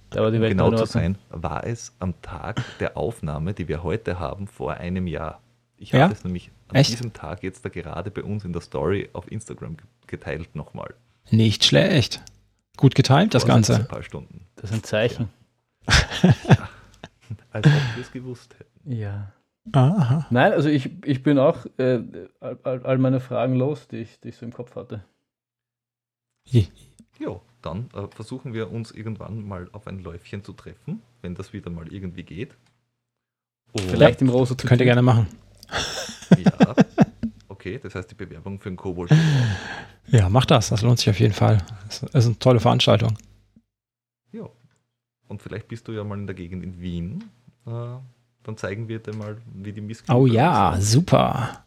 [0.10, 2.96] Da war die Um Welt genau noch in zu sein, war es am Tag der
[2.96, 5.42] Aufnahme, die wir heute haben, vor einem Jahr.
[5.76, 6.04] Ich Ja?
[6.04, 6.92] habe es nämlich an Echt?
[6.92, 10.94] diesem Tag jetzt da gerade bei uns in der Story auf Instagram ge- geteilt nochmal.
[11.30, 12.22] Nicht schlecht.
[12.78, 13.80] Gut getimt, das Vor Ein Ganze.
[13.84, 14.48] paar Stunden.
[14.56, 15.28] Das ist ein Zeichen.
[17.52, 18.92] Als ob wir es gewusst hätten.
[18.92, 19.34] Ja.
[19.74, 20.28] Aha.
[20.30, 22.02] Nein, also ich, ich bin auch äh,
[22.40, 25.04] all, all all meine Fragen los, die ich, die ich so im Kopf hatte.
[27.20, 31.52] Jo, dann äh, versuchen wir uns irgendwann mal auf ein Läufchen zu treffen, wenn das
[31.52, 32.56] wieder mal irgendwie geht.
[33.74, 35.28] Und Vielleicht im Rosa Könnt ihr gerne machen.
[36.38, 36.76] Ja.
[37.50, 39.12] Okay, das heißt die Bewerbung für den Kobold.
[40.08, 40.70] Ja, macht das.
[40.70, 41.58] Das lohnt sich auf jeden Fall.
[41.88, 43.18] Das ist eine tolle Veranstaltung.
[45.28, 47.24] Und vielleicht bist du ja mal in der Gegend in Wien.
[47.66, 47.72] Äh,
[48.44, 51.64] dann zeigen wir dir mal, wie die Missgeburt Oh ja, super.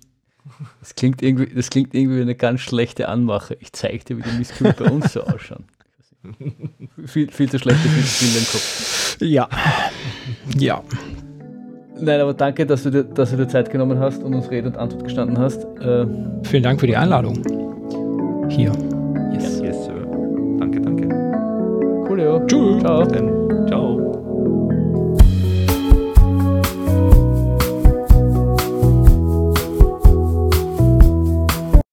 [0.81, 3.57] Das klingt irgendwie, das klingt irgendwie wie eine ganz schlechte Anmache.
[3.61, 5.65] Ich zeig dir, wie die Misskübel bei uns so ausschauen.
[7.07, 9.17] viel, viel zu schlechte Bilder im Kopf.
[9.21, 9.49] Ja.
[10.57, 10.83] Ja.
[12.01, 14.69] Nein, aber danke, dass du dir, dass du dir Zeit genommen hast und uns Rede
[14.69, 15.65] und Antwort gestanden hast.
[15.81, 16.07] Äh,
[16.45, 17.35] Vielen Dank für die Einladung.
[18.49, 18.73] Hier.
[19.35, 19.61] Yes.
[19.61, 20.07] Yes, Sir.
[20.59, 21.09] Danke, danke.
[22.07, 22.45] coolio.
[22.47, 22.81] Tschüss.
[22.81, 23.40] Ciao.